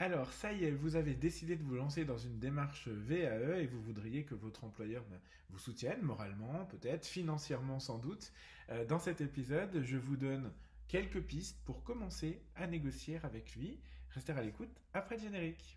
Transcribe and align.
Alors, 0.00 0.32
ça 0.32 0.52
y 0.52 0.64
est, 0.64 0.70
vous 0.70 0.94
avez 0.94 1.14
décidé 1.14 1.56
de 1.56 1.64
vous 1.64 1.74
lancer 1.74 2.04
dans 2.04 2.16
une 2.16 2.38
démarche 2.38 2.86
VAE 2.86 3.62
et 3.62 3.66
vous 3.66 3.82
voudriez 3.82 4.22
que 4.22 4.36
votre 4.36 4.62
employeur 4.62 5.04
vous 5.50 5.58
soutienne 5.58 6.02
moralement, 6.02 6.64
peut-être, 6.66 7.04
financièrement 7.04 7.80
sans 7.80 7.98
doute. 7.98 8.32
Euh, 8.70 8.84
dans 8.84 9.00
cet 9.00 9.20
épisode, 9.20 9.82
je 9.82 9.96
vous 9.96 10.16
donne 10.16 10.52
quelques 10.86 11.20
pistes 11.20 11.58
pour 11.64 11.82
commencer 11.82 12.40
à 12.54 12.68
négocier 12.68 13.18
avec 13.24 13.56
lui. 13.56 13.80
Restez 14.10 14.32
à 14.32 14.42
l'écoute 14.42 14.70
après 14.94 15.16
le 15.16 15.22
générique. 15.22 15.76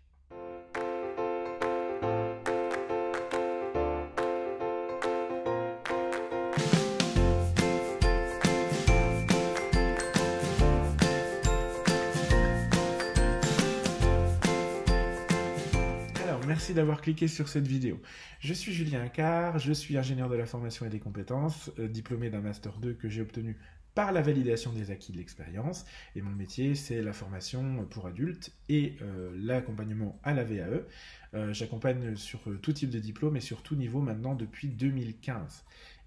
Merci 16.46 16.74
d'avoir 16.74 17.00
cliqué 17.00 17.28
sur 17.28 17.48
cette 17.48 17.66
vidéo. 17.66 18.00
Je 18.40 18.52
suis 18.52 18.72
Julien 18.72 19.08
Car, 19.08 19.58
je 19.58 19.72
suis 19.72 19.96
ingénieur 19.96 20.28
de 20.28 20.34
la 20.34 20.46
formation 20.46 20.86
et 20.86 20.88
des 20.88 20.98
compétences, 20.98 21.70
euh, 21.78 21.88
diplômé 21.88 22.30
d'un 22.30 22.40
Master 22.40 22.78
2 22.78 22.94
que 22.94 23.08
j'ai 23.08 23.22
obtenu 23.22 23.56
par 23.94 24.12
la 24.12 24.22
validation 24.22 24.72
des 24.72 24.90
acquis 24.90 25.12
de 25.12 25.18
l'expérience. 25.18 25.84
Et 26.16 26.22
mon 26.22 26.30
métier, 26.30 26.74
c'est 26.74 27.02
la 27.02 27.12
formation 27.12 27.84
pour 27.90 28.06
adultes 28.06 28.50
et 28.68 28.96
euh, 29.02 29.30
l'accompagnement 29.36 30.18
à 30.22 30.32
la 30.32 30.44
VAE. 30.44 30.86
Euh, 31.34 31.52
j'accompagne 31.52 32.16
sur 32.16 32.40
tout 32.60 32.72
type 32.72 32.90
de 32.90 32.98
diplôme 32.98 33.36
et 33.36 33.40
sur 33.40 33.62
tout 33.62 33.76
niveau 33.76 34.00
maintenant 34.00 34.34
depuis 34.34 34.68
2015. 34.68 35.64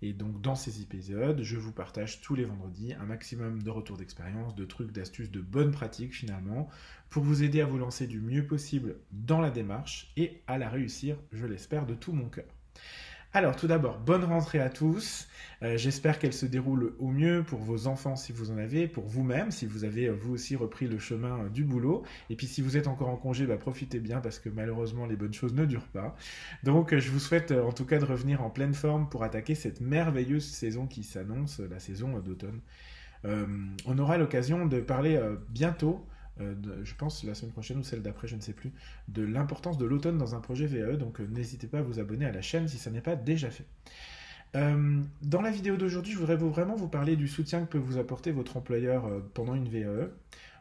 Et 0.08 0.14
donc 0.14 0.40
dans 0.40 0.54
ces 0.54 0.84
épisodes, 0.84 1.42
je 1.42 1.58
vous 1.58 1.72
partage 1.72 2.22
tous 2.22 2.36
les 2.36 2.46
vendredis 2.46 2.94
un 2.94 3.06
maximum 3.06 3.64
de 3.64 3.72
retours 3.72 3.98
d'expérience, 3.98 4.54
de 4.54 4.64
trucs, 4.64 4.92
d'astuces, 4.92 5.32
de 5.32 5.42
bonnes 5.42 5.72
pratiques 5.72 6.14
finalement, 6.14 6.70
pour 7.10 7.24
vous 7.24 7.42
aider 7.42 7.60
à 7.60 7.66
vous 7.66 7.80
lancer 7.80 8.06
du 8.06 8.22
mieux 8.22 8.46
possible 8.46 8.98
dans 9.12 9.42
la 9.42 9.50
démarche 9.50 10.12
et 10.16 10.44
à 10.46 10.60
la 10.60 10.70
réussir, 10.70 11.18
je 11.32 11.48
l'espère, 11.48 11.88
de 11.88 11.96
tout 11.96 12.12
mon 12.12 12.30
cœur. 12.30 12.46
Alors 13.36 13.58
tout 13.58 13.68
d'abord, 13.68 14.00
bonne 14.00 14.24
rentrée 14.24 14.62
à 14.62 14.70
tous. 14.70 15.28
Euh, 15.62 15.76
j'espère 15.76 16.20
qu'elle 16.20 16.32
se 16.32 16.46
déroule 16.46 16.94
au 17.00 17.10
mieux 17.10 17.44
pour 17.44 17.60
vos 17.60 17.88
enfants 17.88 18.16
si 18.16 18.32
vous 18.32 18.50
en 18.50 18.58
avez, 18.58 18.88
pour 18.88 19.06
vous-même 19.08 19.52
si 19.52 19.66
vous 19.66 19.84
avez 19.84 20.06
euh, 20.06 20.14
vous 20.14 20.34
aussi 20.34 20.56
repris 20.56 20.88
le 20.88 21.00
chemin 21.00 21.40
euh, 21.42 21.50
du 21.50 21.66
boulot. 21.66 22.04
Et 22.30 22.38
puis 22.38 22.48
si 22.48 22.62
vous 22.62 22.78
êtes 22.78 22.88
encore 22.88 23.10
en 23.10 23.18
congé, 23.18 23.46
bah, 23.46 23.58
profitez 23.58 24.00
bien 24.00 24.22
parce 24.22 24.40
que 24.40 24.48
malheureusement 24.48 25.06
les 25.06 25.18
bonnes 25.18 25.34
choses 25.34 25.54
ne 25.54 25.66
durent 25.66 25.90
pas. 25.90 26.16
Donc 26.64 26.98
je 26.98 27.12
vous 27.12 27.20
souhaite 27.20 27.52
en 27.52 27.74
tout 27.74 27.84
cas 27.84 28.00
de 28.00 28.06
revenir 28.06 28.42
en 28.42 28.50
pleine 28.50 28.74
forme 28.74 29.10
pour 29.10 29.26
attaquer 29.26 29.54
cette 29.54 29.82
merveilleuse 29.82 30.46
saison 30.46 30.88
qui 30.88 31.04
s'annonce, 31.04 31.60
la 31.60 31.80
saison 31.80 32.18
d'automne. 32.20 32.62
on 33.26 33.98
aura 33.98 34.18
l'occasion 34.18 34.66
de 34.66 34.80
parler 34.80 35.20
bientôt 35.50 36.08
euh, 36.42 36.54
je 36.84 36.94
pense 36.96 37.24
la 37.24 37.34
semaine 37.34 37.52
prochaine 37.52 37.78
ou 37.78 37.84
celle 37.84 38.02
d'après, 38.02 38.28
je 38.28 38.36
ne 38.36 38.42
sais 38.42 38.54
plus, 38.54 38.72
de 39.08 39.24
l'importance 39.24 39.78
de 39.78 39.86
l'automne 39.86 40.18
dans 40.18 40.36
un 40.36 40.40
projet 40.40 40.66
VAE. 40.66 40.98
Donc 40.98 41.20
euh, 41.20 41.28
n'hésitez 41.28 41.68
pas 41.68 41.80
à 41.80 41.82
vous 41.82 42.00
abonner 42.00 42.26
à 42.26 42.32
la 42.32 42.42
chaîne 42.42 42.68
si 42.68 42.78
ça 42.78 42.92
n'est 42.92 43.02
pas 43.02 43.16
déjà 43.16 43.50
fait. 43.50 43.66
Euh, 44.56 45.02
dans 45.22 45.42
la 45.42 45.52
vidéo 45.52 45.78
d'aujourd'hui, 45.78 46.14
je 46.14 46.18
voudrais 46.18 46.36
vraiment 46.36 46.76
vous 46.76 46.88
parler 46.88 47.16
du 47.16 47.28
soutien 47.28 47.62
que 47.62 47.72
peut 47.72 47.78
vous 47.78 47.98
apporter 47.98 48.32
votre 48.32 48.58
employeur 48.58 49.10
pendant 49.34 49.56
une 49.56 49.68
VAE. 49.68 50.10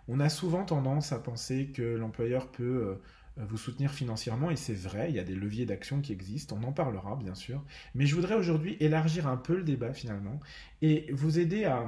On 0.08 0.20
a 0.20 0.28
souvent 0.28 0.64
tendance 0.64 1.12
à 1.12 1.18
penser 1.18 1.66
que 1.66 1.82
l'employeur 1.82 2.50
peut 2.50 2.98
vous 3.36 3.56
soutenir 3.56 3.92
financièrement, 3.92 4.50
et 4.50 4.56
c'est 4.56 4.74
vrai, 4.74 5.10
il 5.10 5.16
y 5.16 5.18
a 5.18 5.24
des 5.24 5.34
leviers 5.34 5.64
d'action 5.64 6.00
qui 6.00 6.12
existent, 6.12 6.58
on 6.60 6.64
en 6.64 6.72
parlera 6.72 7.16
bien 7.16 7.34
sûr, 7.34 7.62
mais 7.94 8.06
je 8.06 8.14
voudrais 8.14 8.34
aujourd'hui 8.34 8.76
élargir 8.80 9.26
un 9.26 9.36
peu 9.36 9.56
le 9.56 9.62
débat 9.62 9.92
finalement, 9.92 10.38
et 10.82 11.10
vous 11.12 11.38
aider 11.38 11.64
à, 11.64 11.86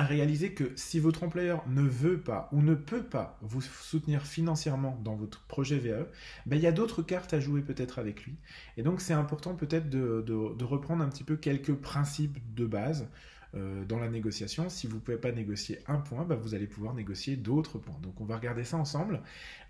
à 0.00 0.02
réaliser 0.02 0.54
que 0.54 0.72
si 0.76 0.98
votre 0.98 1.24
employeur 1.24 1.62
ne 1.68 1.82
veut 1.82 2.18
pas 2.18 2.48
ou 2.52 2.62
ne 2.62 2.74
peut 2.74 3.02
pas 3.02 3.38
vous 3.42 3.60
soutenir 3.60 4.26
financièrement 4.26 4.98
dans 5.04 5.14
votre 5.14 5.42
projet 5.42 5.76
VAE, 5.76 6.06
ben, 6.46 6.56
il 6.56 6.62
y 6.62 6.66
a 6.66 6.72
d'autres 6.72 7.02
cartes 7.02 7.34
à 7.34 7.40
jouer 7.40 7.60
peut-être 7.60 7.98
avec 7.98 8.24
lui. 8.24 8.34
Et 8.78 8.82
donc 8.82 9.02
c'est 9.02 9.12
important 9.12 9.54
peut-être 9.54 9.90
de, 9.90 10.64
reprendre 10.64 11.04
un 11.04 11.08
petit 11.10 11.22
peu 11.22 11.36
quelques 11.36 11.74
principes 11.74 12.38
de 12.54 12.64
base 12.64 13.08
euh, 13.54 13.84
dans 13.84 13.98
la 13.98 14.08
négociation. 14.08 14.70
Si 14.70 14.86
vous 14.86 14.94
ne 14.94 15.00
pouvez 15.00 15.18
pas 15.18 15.32
négocier 15.32 15.80
un 15.86 15.98
point, 15.98 16.24
ben, 16.24 16.36
vous 16.36 16.54
allez 16.54 16.66
pouvoir 16.66 16.94
négocier 16.94 17.36
d'autres 17.36 17.76
points. 17.76 17.98
Donc 18.02 18.18
on 18.22 18.24
va 18.24 18.38
regarder 18.38 18.64
ça 18.64 18.78
ensemble. 18.78 19.20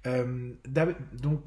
Euh, 0.07 0.53
donc 1.21 1.43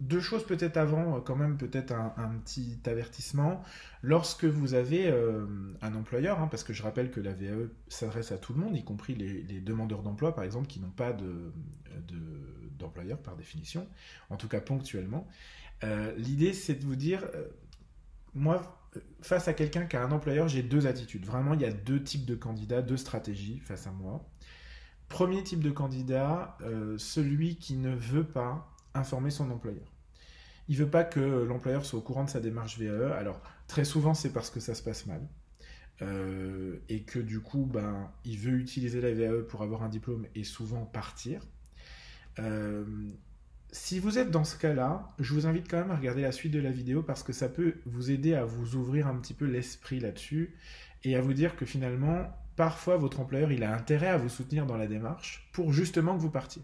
deux 0.00 0.20
choses 0.20 0.44
peut-être 0.44 0.76
avant, 0.76 1.16
euh, 1.16 1.20
quand 1.20 1.36
même 1.36 1.56
peut-être 1.56 1.92
un, 1.92 2.28
petit 2.44 2.78
avertissement. 2.86 3.62
Lorsque 4.02 4.44
vous 4.44 4.74
avez 4.74 5.08
euh, 5.08 5.46
un 5.80 5.94
employeur, 5.94 6.40
hein, 6.40 6.48
parce 6.48 6.64
que 6.64 6.72
je 6.72 6.82
rappelle 6.82 7.10
que 7.10 7.20
la 7.20 7.32
VAE 7.32 7.68
s'adresse 7.88 8.32
à 8.32 8.38
tout 8.38 8.52
le 8.52 8.60
monde, 8.60 8.76
y 8.76 8.84
compris 8.84 9.14
les, 9.14 9.60
demandeurs 9.60 10.02
d'emploi 10.02 10.34
par 10.34 10.44
exemple, 10.44 10.66
qui 10.66 10.80
n'ont 10.80 10.90
pas 10.90 11.12
d'employeur 12.78 13.18
de, 13.18 13.22
par 13.22 13.36
définition, 13.36 13.86
en 14.30 14.36
tout 14.36 14.48
cas 14.48 14.60
ponctuellement. 14.60 15.26
Euh, 15.84 16.14
l'idée 16.16 16.52
c'est 16.52 16.74
de 16.74 16.84
vous 16.84 16.96
dire, 16.96 17.26
moi 18.34 18.72
face 19.20 19.46
à 19.48 19.52
quelqu'un 19.52 19.84
qui 19.84 19.96
a 19.96 20.02
un 20.02 20.12
employeur, 20.12 20.48
j'ai 20.48 20.62
deux 20.62 20.86
attitudes. 20.86 21.26
Vraiment, 21.26 21.52
il 21.52 21.60
y 21.60 21.66
a 21.66 21.72
deux 21.72 22.02
types 22.02 22.24
de 22.24 22.34
candidats, 22.34 22.80
deux 22.80 22.96
stratégies 22.96 23.58
face 23.58 23.86
à 23.86 23.90
moi. 23.90 24.26
Premier 25.08 25.42
type 25.42 25.60
de 25.62 25.70
candidat, 25.70 26.56
celui 26.96 27.56
qui 27.56 27.76
ne 27.76 27.94
veut 27.94 28.24
pas 28.24 28.75
informer 28.96 29.30
son 29.30 29.50
employeur. 29.50 29.92
Il 30.68 30.76
veut 30.76 30.90
pas 30.90 31.04
que 31.04 31.20
l'employeur 31.20 31.84
soit 31.84 31.98
au 31.98 32.02
courant 32.02 32.24
de 32.24 32.30
sa 32.30 32.40
démarche 32.40 32.78
VAE. 32.78 33.12
Alors, 33.16 33.40
très 33.68 33.84
souvent, 33.84 34.14
c'est 34.14 34.32
parce 34.32 34.50
que 34.50 34.60
ça 34.60 34.74
se 34.74 34.82
passe 34.82 35.06
mal. 35.06 35.20
Euh, 36.02 36.78
et 36.88 37.04
que 37.04 37.18
du 37.18 37.40
coup, 37.40 37.64
ben, 37.64 38.10
il 38.24 38.38
veut 38.38 38.58
utiliser 38.58 39.00
la 39.00 39.14
VAE 39.14 39.42
pour 39.48 39.62
avoir 39.62 39.82
un 39.82 39.88
diplôme 39.88 40.26
et 40.34 40.44
souvent 40.44 40.84
partir. 40.84 41.40
Euh, 42.38 42.84
si 43.72 43.98
vous 43.98 44.18
êtes 44.18 44.30
dans 44.30 44.44
ce 44.44 44.58
cas-là, 44.58 45.14
je 45.18 45.32
vous 45.32 45.46
invite 45.46 45.68
quand 45.68 45.78
même 45.78 45.90
à 45.90 45.96
regarder 45.96 46.22
la 46.22 46.32
suite 46.32 46.52
de 46.52 46.60
la 46.60 46.70
vidéo 46.70 47.02
parce 47.02 47.22
que 47.22 47.32
ça 47.32 47.48
peut 47.48 47.76
vous 47.86 48.10
aider 48.10 48.34
à 48.34 48.44
vous 48.44 48.74
ouvrir 48.76 49.06
un 49.06 49.16
petit 49.16 49.34
peu 49.34 49.44
l'esprit 49.44 50.00
là-dessus 50.00 50.54
et 51.04 51.16
à 51.16 51.20
vous 51.20 51.32
dire 51.32 51.56
que 51.56 51.64
finalement, 51.64 52.26
parfois, 52.56 52.96
votre 52.96 53.20
employeur, 53.20 53.52
il 53.52 53.62
a 53.62 53.74
intérêt 53.74 54.08
à 54.08 54.18
vous 54.18 54.28
soutenir 54.28 54.66
dans 54.66 54.76
la 54.76 54.86
démarche 54.86 55.48
pour 55.52 55.72
justement 55.72 56.16
que 56.16 56.20
vous 56.20 56.30
partiez. 56.30 56.62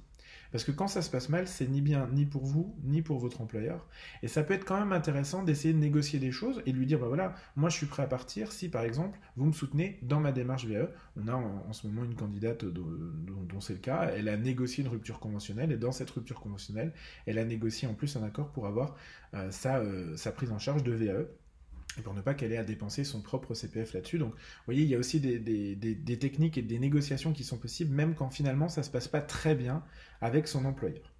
Parce 0.53 0.65
que 0.65 0.71
quand 0.71 0.87
ça 0.87 1.03
se 1.03 1.11
passe 1.11 1.29
mal, 1.31 1.49
c'est 1.49 1.67
ni 1.67 1.81
bien 1.81 2.09
ni 2.13 2.27
pour 2.27 2.45
vous, 2.45 2.77
ni 2.85 3.03
pour 3.03 3.19
votre 3.19 3.41
employeur. 3.41 3.87
Et 4.23 4.29
ça 4.29 4.43
peut 4.43 4.55
être 4.55 4.65
quand 4.65 4.79
même 4.79 4.93
intéressant 4.93 5.43
d'essayer 5.43 5.75
de 5.75 5.79
négocier 5.79 6.19
des 6.19 6.31
choses 6.31 6.63
et 6.67 6.73
de 6.73 6.77
lui 6.77 6.87
dire, 6.87 6.99
bah 6.99 7.09
voilà, 7.09 7.35
moi 7.57 7.71
je 7.71 7.77
suis 7.77 7.87
prêt 7.87 8.03
à 8.03 8.07
partir 8.07 8.53
si 8.53 8.69
par 8.69 8.83
exemple 8.83 9.19
vous 9.37 9.47
me 9.47 9.53
soutenez 9.53 9.99
dans 10.03 10.21
ma 10.21 10.31
démarche 10.31 10.67
VAE. 10.67 10.89
On 11.17 11.27
a 11.27 11.35
en, 11.35 11.73
ce 11.73 11.87
moment 11.87 12.05
une 12.05 12.15
candidate 12.15 12.65
dont, 12.65 13.61
c'est 13.61 13.73
le 13.73 13.79
cas, 13.79 14.11
elle 14.15 14.29
a 14.29 14.37
négocié 14.37 14.85
une 14.85 14.91
rupture 14.91 15.19
conventionnelle 15.19 15.73
et 15.73 15.77
dans 15.77 15.93
cette 15.93 16.11
rupture 16.11 16.41
conventionnelle, 16.41 16.93
elle 17.27 17.39
a 17.39 17.45
négocié 17.45 17.89
en 17.89 17.95
plus 17.95 18.17
un 18.17 18.23
accord 18.23 18.51
pour 18.51 18.67
avoir 18.67 18.95
euh, 19.35 19.51
euh, 19.67 20.17
sa 20.17 20.33
prise 20.33 20.53
en 20.53 20.59
charge 20.59 20.83
de 20.83 20.93
VAE 20.93 21.27
pour 22.01 22.15
ne 22.15 22.23
pas 22.23 22.35
qu'elle 22.35 22.53
ait 22.53 22.59
à 22.59 22.65
dépenser 22.65 23.05
son 23.05 23.21
propre 23.21 23.55
CPF 23.55 23.93
là-dessus. 23.93 24.19
Donc, 24.19 24.33
vous 24.33 24.65
voyez, 24.65 24.83
il 24.83 24.89
y 24.89 24.95
a 24.95 24.99
aussi 24.99 25.21
des, 25.21 26.19
techniques 26.19 26.57
et 26.57 26.63
des 26.63 26.79
négociations 26.79 27.33
qui 27.33 27.45
sont 27.45 27.59
possibles, 27.59 27.95
même 27.95 28.15
quand 28.15 28.31
finalement 28.31 28.69
ça 28.69 28.81
ne 28.81 28.87
se 28.87 28.91
passe 28.91 29.09
pas 29.09 29.21
très 29.21 29.55
bien 29.55 29.83
avec 30.21 30.49
son 30.49 30.65
employeur. 30.65 31.13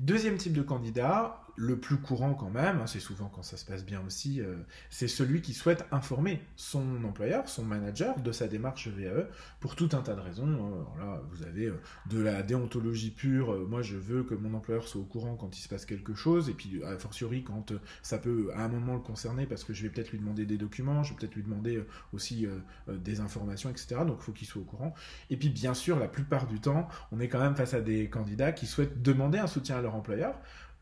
Deuxième 0.00 0.36
type 0.36 0.52
de 0.52 0.62
candidat, 0.62 1.43
le 1.56 1.78
plus 1.78 1.96
courant 1.96 2.34
quand 2.34 2.50
même, 2.50 2.80
hein, 2.80 2.86
c'est 2.86 3.00
souvent 3.00 3.30
quand 3.32 3.42
ça 3.42 3.56
se 3.56 3.64
passe 3.64 3.84
bien 3.84 4.00
aussi, 4.04 4.40
euh, 4.40 4.56
c'est 4.90 5.08
celui 5.08 5.40
qui 5.40 5.52
souhaite 5.52 5.86
informer 5.92 6.42
son 6.56 7.04
employeur, 7.04 7.48
son 7.48 7.64
manager, 7.64 8.18
de 8.20 8.32
sa 8.32 8.48
démarche 8.48 8.88
VAE 8.88 9.28
pour 9.60 9.76
tout 9.76 9.88
un 9.92 10.00
tas 10.00 10.14
de 10.14 10.20
raisons. 10.20 10.84
Hein. 11.00 11.20
vous 11.30 11.42
avez 11.44 11.66
euh, 11.66 11.80
de 12.10 12.20
la 12.20 12.42
déontologie 12.42 13.10
pure, 13.10 13.52
euh, 13.52 13.66
moi 13.68 13.82
je 13.82 13.96
veux 13.96 14.24
que 14.24 14.34
mon 14.34 14.54
employeur 14.54 14.88
soit 14.88 15.00
au 15.00 15.04
courant 15.04 15.36
quand 15.36 15.56
il 15.56 15.60
se 15.60 15.68
passe 15.68 15.86
quelque 15.86 16.14
chose, 16.14 16.48
et 16.48 16.54
puis 16.54 16.82
a 16.84 16.98
fortiori 16.98 17.44
quand 17.44 17.72
ça 18.02 18.18
peut 18.18 18.50
à 18.54 18.64
un 18.64 18.68
moment 18.68 18.94
le 18.94 19.00
concerner, 19.00 19.46
parce 19.46 19.64
que 19.64 19.72
je 19.72 19.82
vais 19.82 19.90
peut-être 19.90 20.10
lui 20.10 20.18
demander 20.18 20.46
des 20.46 20.58
documents, 20.58 21.02
je 21.02 21.10
vais 21.10 21.18
peut-être 21.18 21.34
lui 21.34 21.42
demander 21.42 21.84
aussi 22.12 22.46
des 22.88 23.20
informations, 23.20 23.70
etc. 23.70 23.96
Donc 24.06 24.18
il 24.20 24.24
faut 24.24 24.32
qu'il 24.32 24.46
soit 24.46 24.62
au 24.62 24.64
courant. 24.64 24.94
Et 25.30 25.36
puis 25.36 25.48
bien 25.48 25.74
sûr, 25.74 25.98
la 25.98 26.08
plupart 26.08 26.46
du 26.46 26.60
temps, 26.60 26.88
on 27.12 27.20
est 27.20 27.28
quand 27.28 27.40
même 27.40 27.56
face 27.56 27.74
à 27.74 27.80
des 27.80 28.08
candidats 28.08 28.52
qui 28.52 28.66
souhaitent 28.66 29.02
demander 29.02 29.38
un 29.38 29.46
soutien 29.46 29.76
à 29.76 29.82
leur 29.82 29.94
employeur 29.94 30.34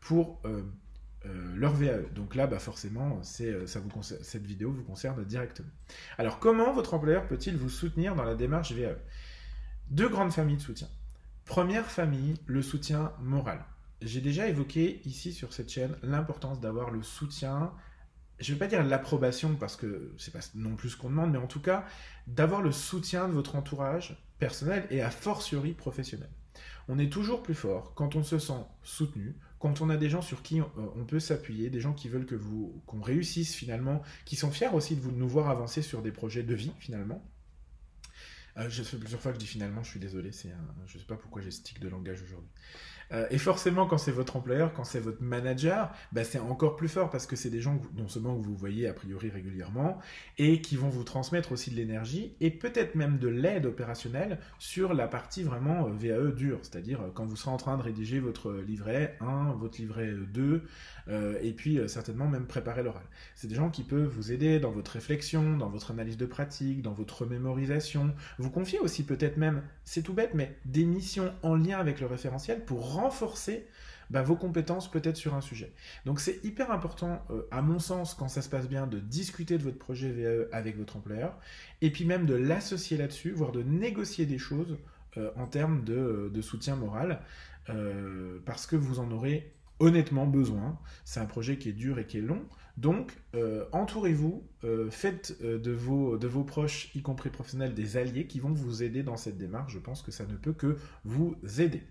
pour 0.03 0.41
euh, 0.45 0.61
euh, 1.25 1.55
leur 1.55 1.73
VAE. 1.73 2.09
Donc 2.13 2.35
là, 2.35 2.45
bah 2.45 2.59
forcément, 2.59 3.21
euh, 3.41 3.65
ça 3.67 3.79
vous 3.79 4.03
cette 4.03 4.45
vidéo 4.45 4.71
vous 4.71 4.83
concerne 4.83 5.23
directement. 5.23 5.69
Alors, 6.17 6.39
comment 6.39 6.73
votre 6.73 6.93
employeur 6.93 7.27
peut-il 7.27 7.55
vous 7.55 7.69
soutenir 7.69 8.15
dans 8.15 8.23
la 8.23 8.35
démarche 8.35 8.73
VAE 8.73 8.97
Deux 9.89 10.09
grandes 10.09 10.33
familles 10.33 10.57
de 10.57 10.61
soutien. 10.61 10.89
Première 11.45 11.85
famille, 11.85 12.35
le 12.45 12.61
soutien 12.61 13.13
moral. 13.21 13.63
J'ai 14.01 14.21
déjà 14.21 14.47
évoqué 14.47 15.01
ici 15.05 15.31
sur 15.31 15.53
cette 15.53 15.69
chaîne 15.69 15.95
l'importance 16.03 16.59
d'avoir 16.59 16.91
le 16.91 17.01
soutien, 17.01 17.71
je 18.39 18.51
ne 18.51 18.55
vais 18.55 18.59
pas 18.59 18.67
dire 18.67 18.83
l'approbation 18.83 19.55
parce 19.55 19.77
que 19.77 20.13
c'est 20.17 20.31
pas 20.31 20.39
non 20.55 20.75
plus 20.75 20.89
ce 20.89 20.97
qu'on 20.97 21.09
demande, 21.09 21.31
mais 21.31 21.37
en 21.37 21.47
tout 21.47 21.61
cas 21.61 21.85
d'avoir 22.27 22.61
le 22.61 22.73
soutien 22.73 23.29
de 23.29 23.33
votre 23.33 23.55
entourage 23.55 24.17
personnel 24.39 24.85
et 24.89 25.01
a 25.01 25.09
fortiori 25.09 25.71
professionnel. 25.73 26.29
On 26.89 26.99
est 26.99 27.11
toujours 27.11 27.43
plus 27.43 27.55
fort 27.55 27.93
quand 27.95 28.15
on 28.15 28.23
se 28.23 28.39
sent 28.39 28.65
soutenu, 28.83 29.35
quand 29.63 29.79
on 29.79 29.89
a 29.89 29.95
des 29.95 30.09
gens 30.09 30.21
sur 30.21 30.43
qui 30.43 30.59
euh, 30.59 30.65
on 30.75 31.05
peut 31.05 31.21
s'appuyer, 31.21 31.69
des 31.69 31.79
gens 31.79 31.93
qui 31.93 32.09
veulent 32.09 32.25
que 32.25 32.35
vous 32.35 32.83
qu'on 32.85 32.99
réussisse 32.99 33.55
finalement, 33.55 34.01
qui 34.25 34.35
sont 34.35 34.51
fiers 34.51 34.67
aussi 34.67 34.97
de 34.97 35.09
nous 35.09 35.29
voir 35.29 35.49
avancer 35.49 35.81
sur 35.81 36.01
des 36.01 36.11
projets 36.11 36.43
de 36.43 36.53
vie 36.53 36.73
finalement. 36.79 37.25
Euh, 38.57 38.69
je 38.69 38.83
sais 38.83 38.97
plusieurs 38.97 39.21
fois 39.21 39.31
que 39.31 39.37
je 39.37 39.39
dis 39.39 39.47
finalement, 39.47 39.81
je 39.81 39.91
suis 39.91 40.01
désolé, 40.01 40.33
c'est 40.33 40.53
je 40.85 40.97
ne 40.97 40.99
sais 40.99 41.07
pas 41.07 41.15
pourquoi 41.15 41.41
j'ai 41.41 41.49
ce 41.49 41.63
tic 41.63 41.79
de 41.79 41.87
langage 41.87 42.21
aujourd'hui. 42.23 42.49
Euh, 43.13 43.27
et 43.29 43.37
forcément, 43.37 43.85
quand 43.85 43.97
c'est 43.97 44.11
votre 44.11 44.35
employeur, 44.35 44.73
quand 44.73 44.83
c'est 44.83 44.99
votre 44.99 45.21
manager, 45.21 45.91
bah, 46.11 46.23
c'est 46.23 46.39
encore 46.39 46.75
plus 46.75 46.87
fort 46.87 47.09
parce 47.09 47.27
que 47.27 47.35
c'est 47.35 47.49
des 47.49 47.61
gens 47.61 47.77
que 47.77 47.87
non 47.97 48.07
seulement 48.07 48.35
que 48.35 48.43
vous 48.43 48.55
voyez 48.55 48.87
a 48.87 48.93
priori 48.93 49.29
régulièrement 49.29 49.99
et 50.37 50.61
qui 50.61 50.75
vont 50.75 50.89
vous 50.89 51.03
transmettre 51.03 51.51
aussi 51.51 51.71
de 51.71 51.75
l'énergie 51.75 52.35
et 52.41 52.49
peut-être 52.49 52.95
même 52.95 53.19
de 53.19 53.27
l'aide 53.27 53.65
opérationnelle 53.65 54.39
sur 54.59 54.93
la 54.93 55.07
partie 55.07 55.43
vraiment 55.43 55.87
euh, 55.87 55.91
VAE 55.91 56.31
dure, 56.31 56.59
c'est-à-dire 56.63 57.01
euh, 57.01 57.09
quand 57.13 57.25
vous 57.25 57.35
serez 57.35 57.51
en 57.51 57.57
train 57.57 57.77
de 57.77 57.83
rédiger 57.83 58.19
votre 58.19 58.53
livret 58.53 59.17
1, 59.21 59.53
votre 59.59 59.79
livret 59.79 60.11
2, 60.33 60.63
et 61.41 61.51
puis 61.51 61.79
certainement 61.87 62.27
même 62.27 62.45
préparer 62.45 62.81
l'oral. 62.81 63.03
C'est 63.35 63.47
des 63.47 63.55
gens 63.55 63.69
qui 63.69 63.83
peuvent 63.83 64.07
vous 64.07 64.31
aider 64.31 64.59
dans 64.59 64.71
votre 64.71 64.91
réflexion, 64.91 65.57
dans 65.57 65.69
votre 65.69 65.91
analyse 65.91 66.17
de 66.17 66.25
pratique, 66.25 66.81
dans 66.81 66.93
votre 66.93 67.25
mémorisation, 67.25 68.13
vous 68.37 68.49
confier 68.49 68.79
aussi 68.79 69.03
peut-être 69.03 69.37
même, 69.37 69.63
c'est 69.83 70.01
tout 70.01 70.13
bête, 70.13 70.31
mais 70.33 70.55
des 70.65 70.85
missions 70.85 71.33
en 71.43 71.55
lien 71.55 71.77
avec 71.77 71.99
le 71.99 72.07
référentiel 72.07 72.63
pour 72.63 72.93
renforcer 73.03 73.67
bah, 74.09 74.21
vos 74.21 74.35
compétences 74.35 74.89
peut-être 74.89 75.17
sur 75.17 75.33
un 75.33 75.41
sujet. 75.41 75.73
Donc 76.05 76.19
c'est 76.19 76.43
hyper 76.43 76.71
important, 76.71 77.25
euh, 77.29 77.47
à 77.51 77.61
mon 77.61 77.79
sens, 77.79 78.13
quand 78.13 78.27
ça 78.27 78.41
se 78.41 78.49
passe 78.49 78.67
bien, 78.67 78.87
de 78.87 78.99
discuter 78.99 79.57
de 79.57 79.63
votre 79.63 79.79
projet 79.79 80.11
VAE 80.11 80.47
avec 80.51 80.77
votre 80.77 80.97
employeur, 80.97 81.37
et 81.81 81.91
puis 81.91 82.05
même 82.05 82.25
de 82.25 82.35
l'associer 82.35 82.97
là-dessus, 82.97 83.31
voire 83.31 83.51
de 83.51 83.63
négocier 83.63 84.25
des 84.25 84.37
choses 84.37 84.77
euh, 85.17 85.31
en 85.35 85.47
termes 85.47 85.83
de, 85.83 86.41
soutien 86.41 86.75
moral, 86.75 87.21
euh, 87.69 88.39
parce 88.45 88.67
que 88.67 88.75
vous 88.75 88.99
en 88.99 89.09
aurez 89.11 89.53
honnêtement 89.79 90.27
besoin. 90.27 90.79
C'est 91.03 91.19
un 91.19 91.25
projet 91.25 91.57
qui 91.57 91.69
est 91.69 91.73
dur 91.73 91.97
et 91.99 92.05
qui 92.05 92.19
est 92.19 92.21
long. 92.21 92.45
Donc, 92.77 93.17
entourez-vous, 93.71 94.47
faites 94.89 95.41
de 95.41 95.71
vos 95.71 96.43
proches, 96.43 96.89
y 96.95 97.01
compris 97.01 97.29
professionnels, 97.29 97.73
des 97.73 97.97
alliés 97.97 98.25
qui 98.27 98.39
vont 98.39 98.53
vous 98.53 98.81
aider 98.81 99.03
dans 99.03 99.17
cette 99.17 99.37
démarche. 99.37 99.73
Je 99.73 99.79
pense 99.79 100.01
que 100.01 100.11
ça 100.11 100.25
ne 100.25 100.35
peut 100.35 100.53
que 100.53 100.77
vous 101.03 101.35
aider. 101.59 101.83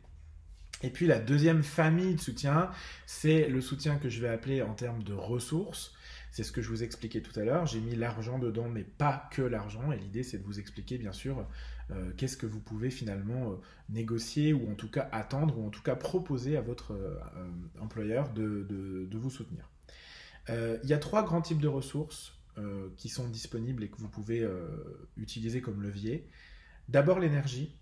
Et 0.83 0.91
puis 0.91 1.07
la 1.07 1.19
deuxième 1.19 1.63
famille 1.63 2.15
de 2.15 2.21
soutien, 2.21 2.71
c'est 3.07 3.49
le 3.49 3.61
soutien 3.61 3.97
que 3.97 4.09
je 4.09 4.21
vais 4.21 4.29
appeler 4.29 4.63
en 4.63 4.75
termes 4.75 5.03
de 5.03 5.15
ressources. 5.15 5.95
C'est 6.33 6.45
ce 6.45 6.53
que 6.53 6.63
je 6.63 6.69
vous 6.69 6.83
expliquais 6.83 7.21
tout 7.21 7.39
à 7.39 7.45
l'heure. 7.45 7.67
J'ai 7.67 7.81
mis 7.81 7.95
l'argent 7.95 8.39
dedans, 8.39 8.69
mais 8.69 8.85
pas 8.85 9.29
que 9.31 9.43
l'argent. 9.43 9.93
Et 9.93 9.99
l'idée, 9.99 10.23
c'est 10.23 10.39
de 10.39 10.45
vous 10.45 10.59
expliquer, 10.59 10.97
bien 10.97 11.13
sûr, 11.13 11.47
euh, 11.91 12.11
qu'est-ce 12.17 12.37
que 12.37 12.47
vous 12.47 12.61
pouvez 12.61 12.91
finalement 12.91 13.53
euh, 13.53 13.57
négocier 13.91 14.53
ou 14.53 14.71
en 14.71 14.75
tout 14.75 14.91
cas 14.91 15.09
attendre 15.13 15.59
ou 15.59 15.67
en 15.67 15.71
tout 15.71 15.83
cas 15.83 15.95
proposer 15.95 16.57
à 16.57 16.63
votre 16.63 16.93
euh, 16.95 17.19
employeur 17.81 18.33
de, 18.33 18.67
de, 18.69 19.19
vous 19.19 19.31
soutenir. 19.31 19.69
Il 20.49 20.89
y 20.89 20.93
a 20.93 20.99
trois 20.99 21.23
grands 21.23 21.43
types 21.43 21.61
de 21.61 21.69
ressources 21.69 22.37
qui 22.97 23.09
sont 23.09 23.29
disponibles 23.29 23.85
et 23.85 23.89
que 23.89 23.97
vous 23.99 24.09
pouvez 24.09 24.45
utiliser 25.17 25.61
comme 25.61 25.83
levier. 25.83 26.29
D'abord 26.89 27.21
l'énergie, 27.21 27.79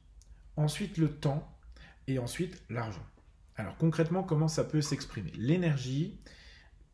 ensuite 0.56 0.99
le 0.99 1.08
temps 1.08 1.50
et 2.11 2.19
ensuite 2.19 2.62
l'argent. 2.71 3.05
Alors 3.57 3.77
concrètement, 3.77 4.23
comment 4.23 4.49
ça 4.49 4.65
peut 4.65 4.81
s'exprimer? 4.81 5.33
L'énergie, 5.37 6.19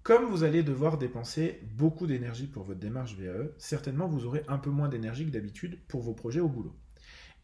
comme 0.02 0.26
vous 0.26 0.44
allez 0.44 0.62
devoir 0.62 0.98
dépenser 0.98 1.60
beaucoup 1.74 2.06
d'énergie 2.06 2.46
pour 2.46 2.64
votre 2.64 2.80
démarche 2.80 3.16
VAE, 3.16 3.50
certainement 3.58 4.06
vous 4.06 4.26
aurez 4.26 4.44
un 4.48 4.58
peu 4.58 4.70
moins 4.70 4.88
d'énergie 4.88 5.26
que 5.26 5.30
d'habitude 5.30 5.78
pour 5.88 6.02
vos 6.02 6.14
projets 6.14 6.40
au 6.40 6.48
boulot. 6.48 6.74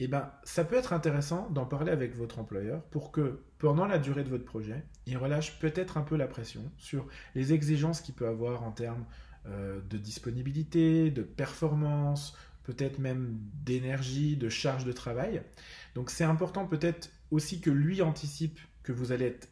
Et 0.00 0.06
eh 0.06 0.08
bien, 0.08 0.32
ça 0.42 0.64
peut 0.64 0.74
être 0.74 0.92
intéressant 0.92 1.48
d'en 1.50 1.66
parler 1.66 1.92
avec 1.92 2.16
votre 2.16 2.40
employeur 2.40 2.82
pour 2.84 3.12
que 3.12 3.42
pendant 3.58 3.86
la 3.86 3.98
durée 3.98 4.24
de 4.24 4.28
votre 4.28 4.44
projet, 4.44 4.84
il 5.06 5.16
relâche 5.16 5.60
peut-être 5.60 5.96
un 5.96 6.02
peu 6.02 6.16
la 6.16 6.26
pression 6.26 6.62
sur 6.76 7.06
les 7.36 7.52
exigences 7.52 8.00
qu'il 8.00 8.14
peut 8.14 8.26
avoir 8.26 8.64
en 8.64 8.72
termes 8.72 9.04
euh, 9.46 9.80
de 9.90 9.98
disponibilité, 9.98 11.10
de 11.10 11.22
performance, 11.22 12.36
peut-être 12.64 12.98
même 12.98 13.38
d'énergie, 13.64 14.36
de 14.36 14.48
charge 14.48 14.84
de 14.84 14.92
travail. 14.92 15.42
Donc 15.94 16.10
c'est 16.10 16.24
important 16.24 16.66
peut-être 16.66 17.10
aussi 17.32 17.60
que 17.60 17.70
lui 17.70 18.02
anticipe 18.02 18.60
que 18.84 18.92
vous 18.92 19.10
allez 19.10 19.26
être 19.26 19.48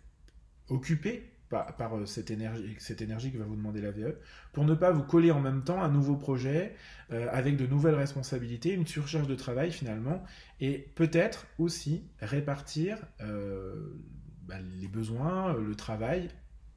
occupé 0.68 1.30
par, 1.48 1.96
euh, 1.96 2.06
cette, 2.06 2.30
énergie, 2.30 2.76
cette 2.78 3.02
énergie 3.02 3.32
que 3.32 3.38
va 3.38 3.44
vous 3.44 3.56
demander 3.56 3.80
la 3.80 3.90
VE, 3.90 4.18
pour 4.52 4.64
ne 4.64 4.74
pas 4.74 4.92
vous 4.92 5.02
coller 5.02 5.32
en 5.32 5.40
même 5.40 5.64
temps 5.64 5.82
un 5.82 5.88
nouveau 5.88 6.16
projet 6.16 6.76
euh, 7.10 7.26
avec 7.32 7.56
de 7.56 7.66
nouvelles 7.66 7.96
responsabilités, 7.96 8.72
une 8.72 8.86
surcharge 8.86 9.26
de 9.26 9.34
travail 9.34 9.72
finalement, 9.72 10.22
et 10.60 10.78
peut-être 10.94 11.46
aussi 11.58 12.04
répartir 12.20 12.98
euh, 13.20 14.00
bah, 14.42 14.56
les 14.80 14.86
besoins, 14.86 15.54
le 15.54 15.74
travail 15.74 16.28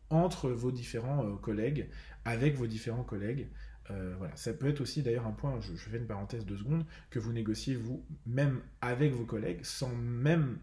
entre 0.09 0.49
vos 0.49 0.71
différents 0.71 1.35
collègues, 1.37 1.89
avec 2.25 2.55
vos 2.55 2.67
différents 2.67 3.03
collègues, 3.03 3.49
euh, 3.91 4.15
voilà, 4.17 4.35
ça 4.37 4.53
peut 4.53 4.67
être 4.67 4.79
aussi 4.79 5.03
d'ailleurs 5.03 5.27
un 5.27 5.31
point, 5.31 5.59
je, 5.59 5.73
fais 5.75 5.97
une 5.97 6.07
parenthèse 6.07 6.45
de 6.45 6.55
secondes, 6.55 6.85
que 7.09 7.19
vous 7.19 7.33
négociez 7.33 7.75
vous 7.75 8.05
même 8.25 8.61
avec 8.81 9.13
vos 9.13 9.25
collègues, 9.25 9.63
sans 9.63 9.93
même 9.93 10.57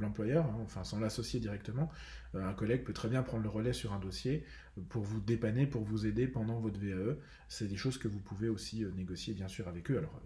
l'employeur, 0.00 0.44
hein, 0.46 0.58
enfin 0.62 0.84
sans 0.84 1.00
l'associer 1.00 1.40
directement. 1.40 1.90
Euh, 2.34 2.46
un 2.46 2.52
collègue 2.52 2.84
peut 2.84 2.92
très 2.92 3.08
bien 3.08 3.22
prendre 3.22 3.42
le 3.42 3.48
relais 3.48 3.72
sur 3.72 3.92
un 3.92 3.98
dossier 3.98 4.44
pour 4.90 5.02
vous 5.02 5.20
dépanner, 5.20 5.66
pour 5.66 5.82
vous 5.82 6.06
aider 6.06 6.28
pendant 6.28 6.60
votre 6.60 6.78
VAE. 6.78 7.16
C'est 7.48 7.68
des 7.68 7.76
choses 7.76 7.96
que 7.96 8.08
vous 8.08 8.20
pouvez 8.20 8.48
aussi 8.48 8.84
euh, 8.84 8.90
négocier 8.92 9.32
bien 9.32 9.48
sûr 9.48 9.66
avec 9.68 9.90
eux. 9.90 9.98
Alors 9.98 10.20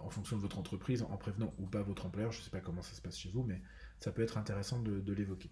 en 0.00 0.10
fonction 0.10 0.36
de 0.36 0.42
votre 0.42 0.58
entreprise, 0.58 1.02
en 1.02 1.16
prévenant 1.16 1.54
ou 1.58 1.66
pas 1.66 1.82
votre 1.82 2.06
employeur, 2.06 2.32
je 2.32 2.38
ne 2.38 2.44
sais 2.44 2.50
pas 2.50 2.60
comment 2.60 2.82
ça 2.82 2.94
se 2.94 3.00
passe 3.00 3.18
chez 3.18 3.30
vous, 3.30 3.42
mais 3.42 3.60
ça 3.98 4.12
peut 4.12 4.22
être 4.22 4.38
intéressant 4.38 4.80
de 4.80 5.12
l'évoquer. 5.12 5.50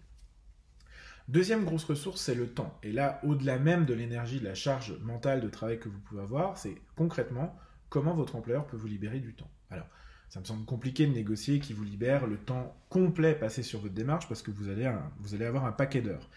Deuxième 1.27 1.65
grosse 1.65 1.83
ressource, 1.83 2.21
c'est 2.21 2.35
le 2.35 2.47
temps. 2.47 2.77
Et 2.83 2.93
là, 2.93 3.19
au-delà 3.23 3.59
même 3.59 3.85
de 3.85 3.93
l'énergie, 3.93 4.39
de 4.39 4.45
la 4.45 4.55
charge 4.55 4.97
mentale 5.01 5.41
de 5.41 5.49
travail 5.49 5.77
que 5.77 5.89
vous 5.89 5.99
pouvez 5.99 6.21
avoir, 6.21 6.57
c'est 6.57 6.75
concrètement 6.95 7.53
comment 7.89 8.13
votre 8.13 8.37
employeur 8.37 8.65
peut 8.65 8.77
vous 8.77 8.87
libérer 8.87 9.19
du 9.19 9.33
temps. 9.33 9.49
Alors, 9.69 9.87
ça 10.29 10.39
me 10.39 10.45
semble 10.45 10.65
compliqué 10.65 11.05
de 11.05 11.13
négocier 11.13 11.59
qui 11.59 11.73
vous 11.73 11.83
libère 11.83 12.27
le 12.27 12.37
temps 12.37 12.77
complet 12.89 13.33
passé 13.33 13.61
sur 13.61 13.81
votre 13.81 13.93
démarche 13.93 14.29
parce 14.29 14.41
que 14.41 14.51
vous 14.51 14.69
allez, 14.69 14.89
vous 15.19 15.35
allez 15.35 15.45
avoir 15.45 15.65
un 15.65 15.73
paquet 15.73 16.01
d'heures. 16.01 16.29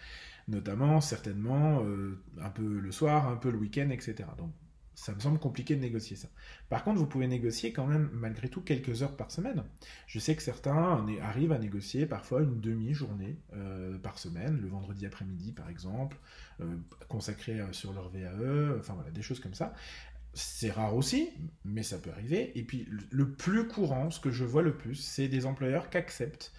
Notamment, 0.49 0.99
certainement, 0.99 1.83
euh, 1.85 2.19
un 2.41 2.49
peu 2.49 2.79
le 2.79 2.91
soir, 2.91 3.29
un 3.29 3.37
peu 3.37 3.49
le 3.49 3.57
week-end, 3.57 3.89
etc. 3.91 4.25
ça 5.01 5.15
me 5.15 5.19
semble 5.19 5.39
compliqué 5.39 5.75
de 5.75 5.81
négocier 5.81 6.15
ça. 6.15 6.27
Par 6.69 6.83
contre, 6.83 6.99
vous 6.99 7.07
pouvez 7.07 7.25
négocier 7.25 7.73
quand 7.73 7.87
même, 7.87 8.11
malgré 8.13 8.49
tout, 8.49 8.61
quelques 8.61 9.01
heures 9.01 9.17
par 9.17 9.31
semaine. 9.31 9.63
Je 10.05 10.19
sais 10.19 10.35
que 10.35 10.43
certains 10.43 11.03
arrivent 11.23 11.53
à 11.53 11.57
négocier 11.57 12.05
parfois 12.05 12.41
une 12.41 12.61
demi-journée 12.61 13.35
euh, 13.55 13.97
par 13.97 14.19
semaine, 14.19 14.61
le 14.61 14.67
vendredi 14.67 15.07
après-midi 15.07 15.53
par 15.53 15.69
exemple, 15.69 16.17
euh, 16.59 16.77
euh, 17.11 17.73
sur 17.73 17.93
leur 17.93 18.09
VAE, 18.09 18.77
enfin 18.77 18.93
voilà, 18.93 19.09
des 19.09 19.23
choses 19.23 19.39
comme 19.39 19.55
ça. 19.55 19.73
C'est 20.35 20.69
rare 20.69 20.95
aussi, 20.95 21.31
mais 21.65 21.81
ça 21.81 21.97
peut 21.97 22.11
arriver. 22.11 22.55
Et 22.55 22.63
puis, 22.63 22.87
le 23.09 23.31
plus 23.31 23.67
courant, 23.67 24.11
ce 24.11 24.19
que 24.19 24.29
je 24.29 24.43
vois 24.43 24.61
le 24.61 24.77
plus, 24.77 24.93
c'est 24.93 25.27
des 25.27 25.47
employeurs 25.47 25.89
qui 25.89 25.97
acceptent 25.97 26.53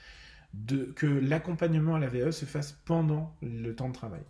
que 0.97 1.07
l'accompagnement 1.07 1.95
à 1.95 2.01
la 2.01 2.09
VAE 2.09 2.33
se 2.33 2.45
fasse 2.45 2.73
pendant 2.73 3.37
le 3.41 3.73
temps 3.77 3.89
de 3.89 3.95
travail. 3.95 4.23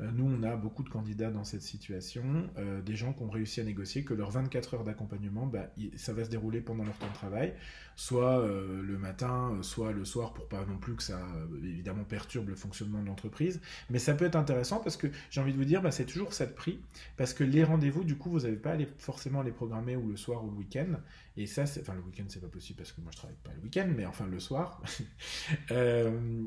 Euh, 0.00 0.10
nous, 0.14 0.26
on 0.26 0.42
a 0.42 0.56
beaucoup 0.56 0.82
de 0.82 0.88
candidats 0.88 1.30
dans 1.30 1.44
cette 1.44 1.62
situation, 1.62 2.22
euh, 2.58 2.82
des 2.82 2.96
gens 2.96 3.12
qui 3.12 3.22
ont 3.22 3.30
réussi 3.30 3.60
à 3.60 3.64
négocier 3.64 4.04
que 4.04 4.12
leurs 4.12 4.30
24 4.30 4.74
heures 4.74 4.84
d'accompagnement, 4.84 5.46
bah, 5.46 5.70
ça 5.96 6.12
va 6.12 6.24
se 6.24 6.30
dérouler 6.30 6.60
pendant 6.60 6.84
leur 6.84 6.96
temps 6.98 7.08
de 7.08 7.14
travail, 7.14 7.54
soit 7.96 8.40
euh, 8.40 8.82
le 8.82 8.98
matin, 8.98 9.58
soit 9.62 9.92
le 9.92 10.04
soir, 10.04 10.34
pour 10.34 10.48
pas 10.48 10.64
non 10.66 10.76
plus 10.76 10.94
que 10.96 11.02
ça 11.02 11.18
évidemment 11.62 12.04
perturbe 12.04 12.48
le 12.48 12.56
fonctionnement 12.56 13.00
de 13.00 13.06
l'entreprise. 13.06 13.60
Mais 13.88 13.98
ça 13.98 14.14
peut 14.14 14.26
être 14.26 14.36
intéressant 14.36 14.80
parce 14.80 14.96
que 14.96 15.06
j'ai 15.30 15.40
envie 15.40 15.52
de 15.52 15.58
vous 15.58 15.64
dire, 15.64 15.80
bah, 15.80 15.90
c'est 15.90 16.04
toujours 16.04 16.34
ça 16.34 16.46
de 16.46 16.52
prix, 16.52 16.78
parce 17.16 17.32
que 17.32 17.44
les 17.44 17.64
rendez-vous, 17.64 18.04
du 18.04 18.16
coup, 18.16 18.30
vous 18.30 18.40
n'avez 18.40 18.56
pas 18.56 18.76
forcément 18.98 19.40
à 19.40 19.44
les 19.44 19.52
programmer 19.52 19.96
ou 19.96 20.08
le 20.08 20.16
soir 20.16 20.44
ou 20.44 20.50
le 20.50 20.56
week-end. 20.56 20.98
Et 21.38 21.46
ça, 21.46 21.64
enfin, 21.64 21.94
le 21.94 22.00
week-end, 22.00 22.24
c'est 22.28 22.40
pas 22.40 22.48
possible 22.48 22.78
parce 22.78 22.92
que 22.92 23.00
moi, 23.02 23.10
je 23.12 23.18
travaille 23.18 23.36
pas 23.44 23.52
le 23.54 23.62
week-end, 23.62 23.88
mais 23.94 24.06
enfin, 24.06 24.26
le 24.26 24.40
soir. 24.40 24.82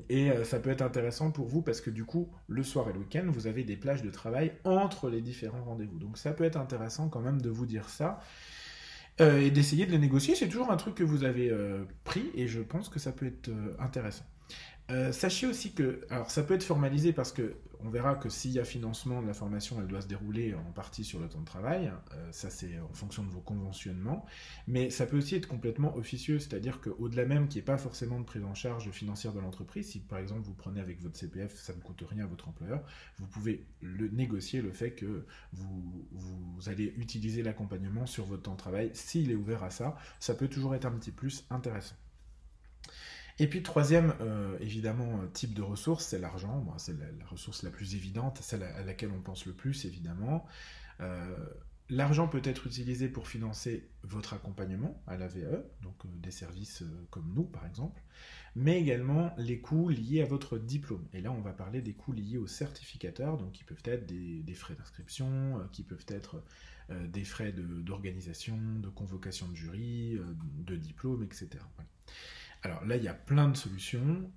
et 0.10 0.32
ça 0.44 0.60
peut 0.60 0.72
être 0.72 0.82
intéressant 0.82 1.32
pour 1.32 1.48
vous 1.48 1.62
parce 1.62 1.80
que 1.82 1.92
du 1.92 2.06
coup, 2.06 2.28
le 2.48 2.64
soir 2.64 2.90
et 2.90 2.94
le 2.94 3.00
week-end, 3.00 3.26
avez 3.48 3.64
des 3.64 3.76
plages 3.76 4.02
de 4.02 4.10
travail 4.10 4.54
entre 4.64 5.10
les 5.10 5.22
différents 5.22 5.64
rendez-vous. 5.64 6.00
Donc 6.00 6.18
ça 6.18 6.32
peut 6.32 6.44
être 6.44 6.58
intéressant 6.58 7.10
quand 7.10 7.22
même 7.22 7.42
de 7.42 7.50
vous 7.50 7.66
dire 7.66 7.90
ça. 7.90 8.22
Euh, 9.22 9.42
et 9.42 9.52
d'essayer 9.52 9.86
de 9.86 9.92
les 9.92 10.00
négocier, 10.00 10.36
c'est 10.36 10.48
toujours 10.48 10.72
un 10.72 10.78
truc 10.78 10.96
que 10.96 11.04
vous 11.04 11.24
avez 11.24 11.50
euh, 11.50 11.84
pris 12.06 12.32
et 12.36 12.48
je 12.48 12.62
pense 12.62 12.88
que 12.88 13.00
ça 13.00 13.12
peut 13.12 13.26
être 13.26 13.50
euh, 13.50 13.76
intéressant. 13.80 14.24
Sachez 15.12 15.48
aussi 15.48 15.74
que, 15.74 16.06
alors 16.10 16.32
ça 16.32 16.44
peut 16.44 16.56
être 16.56 16.64
formalisé 16.64 17.14
parce 17.14 17.32
que 17.32 17.56
on 17.82 17.90
verra 17.90 18.16
que 18.16 18.30
s'il 18.30 18.52
y 18.52 18.60
a 18.60 18.66
financement 18.66 19.22
de 19.22 19.28
la 19.28 19.34
formation, 19.34 19.78
elle 19.80 19.88
doit 19.88 20.02
se 20.02 20.08
dérouler 20.08 20.54
en 20.54 20.72
partie 20.72 21.06
sur 21.06 21.20
le 21.20 21.30
temps 21.30 21.40
de 21.40 21.46
travail. 21.46 21.92
Euh, 22.14 22.32
ça, 22.32 22.50
c'est 22.50 22.78
en 22.80 22.94
fonction 22.94 23.24
de 23.24 23.30
vos 23.30 23.40
conventionnements. 23.40 24.26
Mais 24.68 24.90
ça 24.90 25.06
peut 25.06 25.18
aussi 25.18 25.36
être 25.36 25.48
complètement 25.48 25.96
officieux, 25.96 26.40
c'est-à-dire 26.40 26.82
qu'au-delà 26.82 27.26
même 27.26 27.48
qu'il 27.48 27.60
n'y 27.60 27.64
ait 27.64 27.66
pas 27.66 27.78
forcément 27.78 28.20
de 28.20 28.26
prise 28.26 28.44
en 28.44 28.54
charge 28.54 28.90
financière 28.92 29.34
de 29.34 29.40
l'entreprise, 29.40 29.88
si 29.88 30.00
par 30.00 30.20
exemple 30.20 30.42
vous 30.42 30.54
prenez 30.54 30.82
avec 30.82 31.02
votre 31.02 31.18
CPF, 31.18 31.56
ça 31.56 31.74
ne 31.74 31.80
coûte 31.80 32.04
rien 32.08 32.26
à 32.26 32.28
votre 32.28 32.50
employeur, 32.50 32.84
vous 33.18 33.28
pouvez 33.28 33.66
le 33.82 34.10
négocier 34.10 34.62
le 34.62 34.72
fait 34.72 34.92
que 34.92 35.26
vous, 35.54 36.08
vous 36.12 36.70
allez 36.70 36.94
utiliser 36.98 37.44
l'accompagnement 37.44 38.06
sur 38.06 38.26
votre 38.26 38.44
temps 38.44 38.54
de 38.54 38.58
travail. 38.58 38.92
S'il 38.94 39.32
est 39.32 39.36
ouvert 39.36 39.64
à 39.64 39.70
ça, 39.70 39.96
ça 40.20 40.34
peut 40.34 40.50
toujours 40.50 40.76
être 40.76 40.86
un 40.86 40.92
petit 40.92 41.12
plus 41.12 41.46
intéressant. 41.50 41.96
Et 43.40 43.48
puis 43.48 43.64
troisième, 43.64 44.14
euh, 44.20 44.58
évidemment, 44.60 45.22
euh, 45.22 45.28
type 45.28 45.54
de 45.54 45.62
ressource, 45.62 46.06
c'est 46.06 46.20
l'argent. 46.20 46.66
c'est 46.78 46.98
la, 47.00 47.26
ressource 47.26 47.64
la 47.64 47.70
plus 47.70 47.96
évidente, 47.96 48.40
celle 48.42 48.64
à, 48.64 48.84
laquelle 48.84 49.12
on 49.12 49.22
pense 49.22 49.46
le 49.46 49.54
plus, 49.54 49.86
évidemment. 49.86 50.46
Euh, 51.00 51.36
L'argent 51.92 52.28
peut 52.28 52.42
être 52.44 52.68
utilisé 52.68 53.10
pour 53.10 53.28
financer 53.28 53.90
votre 54.04 54.36
accompagnement 54.36 55.02
à 55.08 55.18
la 55.18 55.28
VE, 55.28 55.66
donc 55.82 55.96
des 56.22 56.30
services 56.30 56.84
comme 57.10 57.34
nous 57.34 57.46
par 57.46 57.66
exemple, 57.66 58.00
mais 58.56 58.80
également 58.80 59.34
les 59.40 59.60
coûts 59.60 59.90
liés 59.90 60.22
à 60.22 60.26
votre 60.26 60.60
diplôme. 60.60 61.08
Et 61.14 61.22
là, 61.22 61.32
on 61.32 61.42
va 61.42 61.52
parler 61.52 61.82
des 61.82 61.94
coûts 61.94 62.12
liés 62.12 62.38
aux 62.38 62.46
certificateurs, 62.46 63.38
donc 63.38 63.54
qui 63.54 63.64
peuvent 63.64 63.82
être 63.86 64.06
des, 64.06 64.54
frais 64.54 64.76
d'inscription, 64.76 65.68
qui 65.72 65.82
peuvent 65.82 66.06
être 66.10 66.44
des 66.92 67.24
frais 67.24 67.54
d'organisation, 67.54 68.60
de, 68.84 68.90
convocation 68.90 69.48
de 69.48 69.56
jury, 69.56 70.20
de 70.60 70.76
diplôme, 70.76 71.24
etc. 71.24 71.58
Alors 72.62 72.86
là, 72.86 72.98
il 72.98 73.04
y 73.04 73.08
a 73.08 73.14
plein 73.14 73.48
de 73.48 73.56
solutions. 73.56 74.30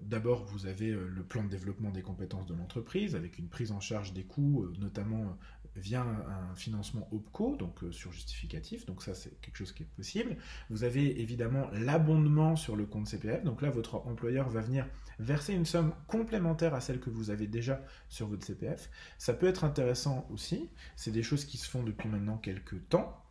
D'abord, 0.00 0.44
vous 0.46 0.66
avez 0.66 0.90
le 0.90 1.22
plan 1.22 1.44
de 1.44 1.50
développement 1.50 1.90
des 1.90 2.00
compétences 2.00 2.46
de 2.46 2.54
l'entreprise 2.54 3.14
avec 3.14 3.38
une 3.38 3.48
prise 3.48 3.72
en 3.72 3.80
charge 3.80 4.14
des 4.14 4.24
coûts, 4.24 4.66
notamment 4.78 5.36
via 5.78 6.02
un, 6.02 6.54
financement 6.54 7.08
OPCO, 7.12 7.56
donc 7.56 7.84
euh, 7.84 7.92
sur 7.92 8.12
justificatif, 8.12 8.84
donc 8.86 9.02
ça 9.02 9.14
c'est 9.14 9.40
quelque 9.40 9.56
chose 9.56 9.72
qui 9.72 9.84
est 9.84 9.94
possible. 9.96 10.36
Vous 10.70 10.84
avez 10.84 11.20
évidemment 11.20 11.68
l'abondement 11.72 12.56
sur 12.56 12.74
le 12.74 12.84
compte 12.84 13.06
CPF, 13.06 13.44
donc 13.44 13.62
là 13.62 13.70
votre 13.70 13.94
employeur 14.06 14.48
va 14.48 14.60
venir 14.60 14.86
verser 15.18 15.54
une 15.54 15.66
somme 15.66 15.92
complémentaire 16.06 16.74
à 16.74 16.80
celle 16.80 17.00
que 17.00 17.10
vous 17.10 17.30
avez 17.30 17.46
déjà 17.46 17.80
sur 18.08 18.28
votre 18.28 18.46
CPF. 18.46 18.90
Ça 19.18 19.34
peut 19.34 19.46
être 19.46 19.64
intéressant 19.64 20.26
aussi, 20.32 20.68
c'est 20.96 21.10
des 21.10 21.22
choses 21.22 21.44
qui 21.44 21.56
se 21.56 21.68
font 21.68 21.82
depuis 21.82 22.08
maintenant 22.08 22.36
quelques 22.36 22.88
temps. 22.88 23.22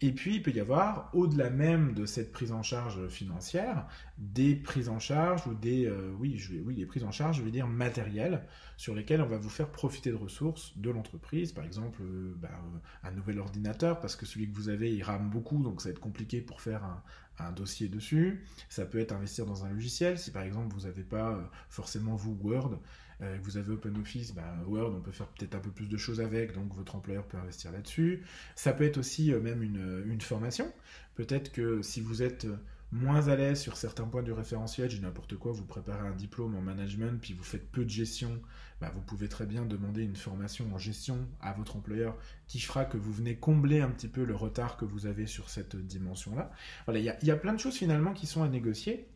Et 0.00 0.12
puis, 0.12 0.36
il 0.36 0.42
peut 0.42 0.52
y 0.52 0.60
avoir, 0.60 1.10
au-delà 1.12 1.50
même 1.50 1.92
de 1.92 2.06
cette 2.06 2.30
prise 2.30 2.52
en 2.52 2.62
charge 2.62 3.08
financière, 3.08 3.88
des 4.16 4.54
prises 4.54 4.88
en 4.88 5.00
charge 5.00 5.44
ou 5.48 5.54
des, 5.54 5.86
euh, 5.86 6.12
oui, 6.20 6.38
je 6.38 6.52
vais, 6.52 6.60
oui, 6.60 6.76
des 6.76 6.86
prises 6.86 7.02
en 7.02 7.10
charge, 7.10 7.38
je 7.38 7.42
vais 7.42 7.50
dire 7.50 7.66
matérielles, 7.66 8.44
sur 8.76 8.94
lesquelles 8.94 9.20
on 9.20 9.26
va 9.26 9.38
vous 9.38 9.48
faire 9.48 9.68
profiter 9.72 10.10
de 10.10 10.16
ressources 10.16 10.78
de 10.78 10.90
l'entreprise. 10.90 11.50
Par 11.50 11.64
exemple, 11.64 12.00
euh, 12.02 12.32
bah, 12.36 12.48
euh, 12.52 13.08
un 13.08 13.10
nouvel 13.10 13.40
ordinateur, 13.40 13.98
parce 13.98 14.14
que 14.14 14.24
celui 14.24 14.48
que 14.48 14.54
vous 14.54 14.68
avez, 14.68 14.94
il 14.94 15.02
rame 15.02 15.30
beaucoup, 15.30 15.64
donc 15.64 15.80
ça 15.80 15.88
va 15.88 15.90
être 15.94 16.00
compliqué 16.00 16.40
pour 16.40 16.60
faire 16.60 16.84
un, 16.84 17.02
un 17.40 17.52
dossier 17.52 17.88
dessus. 17.88 18.44
Ça 18.68 18.84
peut 18.84 18.98
être 18.98 19.12
investir 19.12 19.46
dans 19.46 19.64
un 19.64 19.70
logiciel. 19.70 20.18
Si 20.18 20.30
par 20.30 20.42
exemple 20.42 20.74
vous 20.74 20.86
n'avez 20.86 21.04
pas 21.04 21.50
forcément 21.68 22.16
vous 22.16 22.38
Word, 22.42 22.78
euh, 23.20 23.36
vous 23.42 23.56
avez 23.56 23.72
OpenOffice, 23.72 24.32
bah, 24.32 24.54
Word, 24.66 24.94
on 24.96 25.00
peut 25.00 25.10
faire 25.10 25.26
peut-être 25.28 25.54
un 25.54 25.60
peu 25.60 25.70
plus 25.70 25.88
de 25.88 25.96
choses 25.96 26.20
avec, 26.20 26.54
donc 26.54 26.72
votre 26.74 26.94
employeur 26.94 27.26
peut 27.26 27.36
investir 27.38 27.72
là-dessus. 27.72 28.22
Ça 28.54 28.72
peut 28.72 28.84
être 28.84 28.98
aussi 28.98 29.32
euh, 29.32 29.40
même 29.40 29.62
une, 29.62 30.04
une 30.06 30.20
formation. 30.20 30.72
Peut-être 31.16 31.50
que 31.50 31.82
si 31.82 32.00
vous 32.00 32.22
êtes 32.22 32.46
moins 32.90 33.28
à 33.28 33.36
l'aise 33.36 33.60
sur 33.60 33.76
certains 33.76 34.04
points 34.04 34.22
du 34.22 34.32
référentiel, 34.32 34.90
j'ai 34.90 35.00
n'importe 35.00 35.36
quoi, 35.36 35.52
vous 35.52 35.64
préparez 35.64 36.06
un 36.06 36.14
diplôme 36.14 36.54
en 36.54 36.62
management, 36.62 37.20
puis 37.20 37.34
vous 37.34 37.44
faites 37.44 37.70
peu 37.70 37.84
de 37.84 37.90
gestion, 37.90 38.40
bah, 38.80 38.90
vous 38.94 39.02
pouvez 39.02 39.28
très 39.28 39.44
bien 39.44 39.66
demander 39.66 40.02
une 40.02 40.16
formation 40.16 40.66
en 40.72 40.78
gestion 40.78 41.26
à 41.40 41.52
votre 41.52 41.76
employeur 41.76 42.16
qui 42.46 42.60
fera 42.60 42.84
que 42.84 42.96
vous 42.96 43.12
venez 43.12 43.36
combler 43.36 43.80
un 43.80 43.90
petit 43.90 44.08
peu 44.08 44.24
le 44.24 44.34
retard 44.34 44.76
que 44.76 44.84
vous 44.84 45.06
avez 45.06 45.26
sur 45.26 45.50
cette 45.50 45.76
dimension-là. 45.76 46.50
Voilà, 46.86 47.00
il 47.00 47.26
y, 47.26 47.30
a 47.30 47.36
plein 47.36 47.52
de 47.52 47.60
choses 47.60 47.76
finalement 47.76 48.14
qui 48.14 48.26
sont 48.26 48.42
à 48.42 48.48
négocier. 48.48 49.08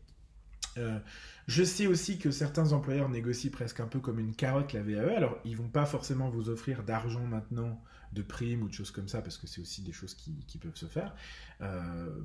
Euh, 0.79 0.99
je 1.47 1.65
sais 1.65 1.87
aussi 1.87 2.19
que 2.19 2.31
certains 2.31 2.73
employeurs 2.73 3.09
négocient 3.09 3.51
presque 3.51 3.81
un 3.81 3.87
peu 3.87 4.01
comme 4.01 4.19
une 4.19 4.35
carotte 4.35 4.73
la 4.73 4.83
VAE. 4.83 5.17
Alors, 5.17 5.39
ils 5.45 5.57
vont 5.57 5.69
pas 5.69 5.87
forcément 5.87 6.29
vous 6.29 6.49
offrir 6.49 6.83
d'argent 6.83 7.25
maintenant, 7.25 7.83
de 8.13 8.23
primes 8.23 8.63
ou 8.63 8.69
de 8.69 8.75
choses 8.75 8.91
comme 8.91 9.09
ça, 9.09 9.23
parce 9.23 9.39
que 9.39 9.47
c'est 9.47 9.61
aussi 9.61 9.83
des 9.83 9.93
choses 9.93 10.15
qui, 10.15 10.59
peuvent 10.59 10.77
se 10.77 10.87
faire, 10.87 11.15
euh, 11.61 12.21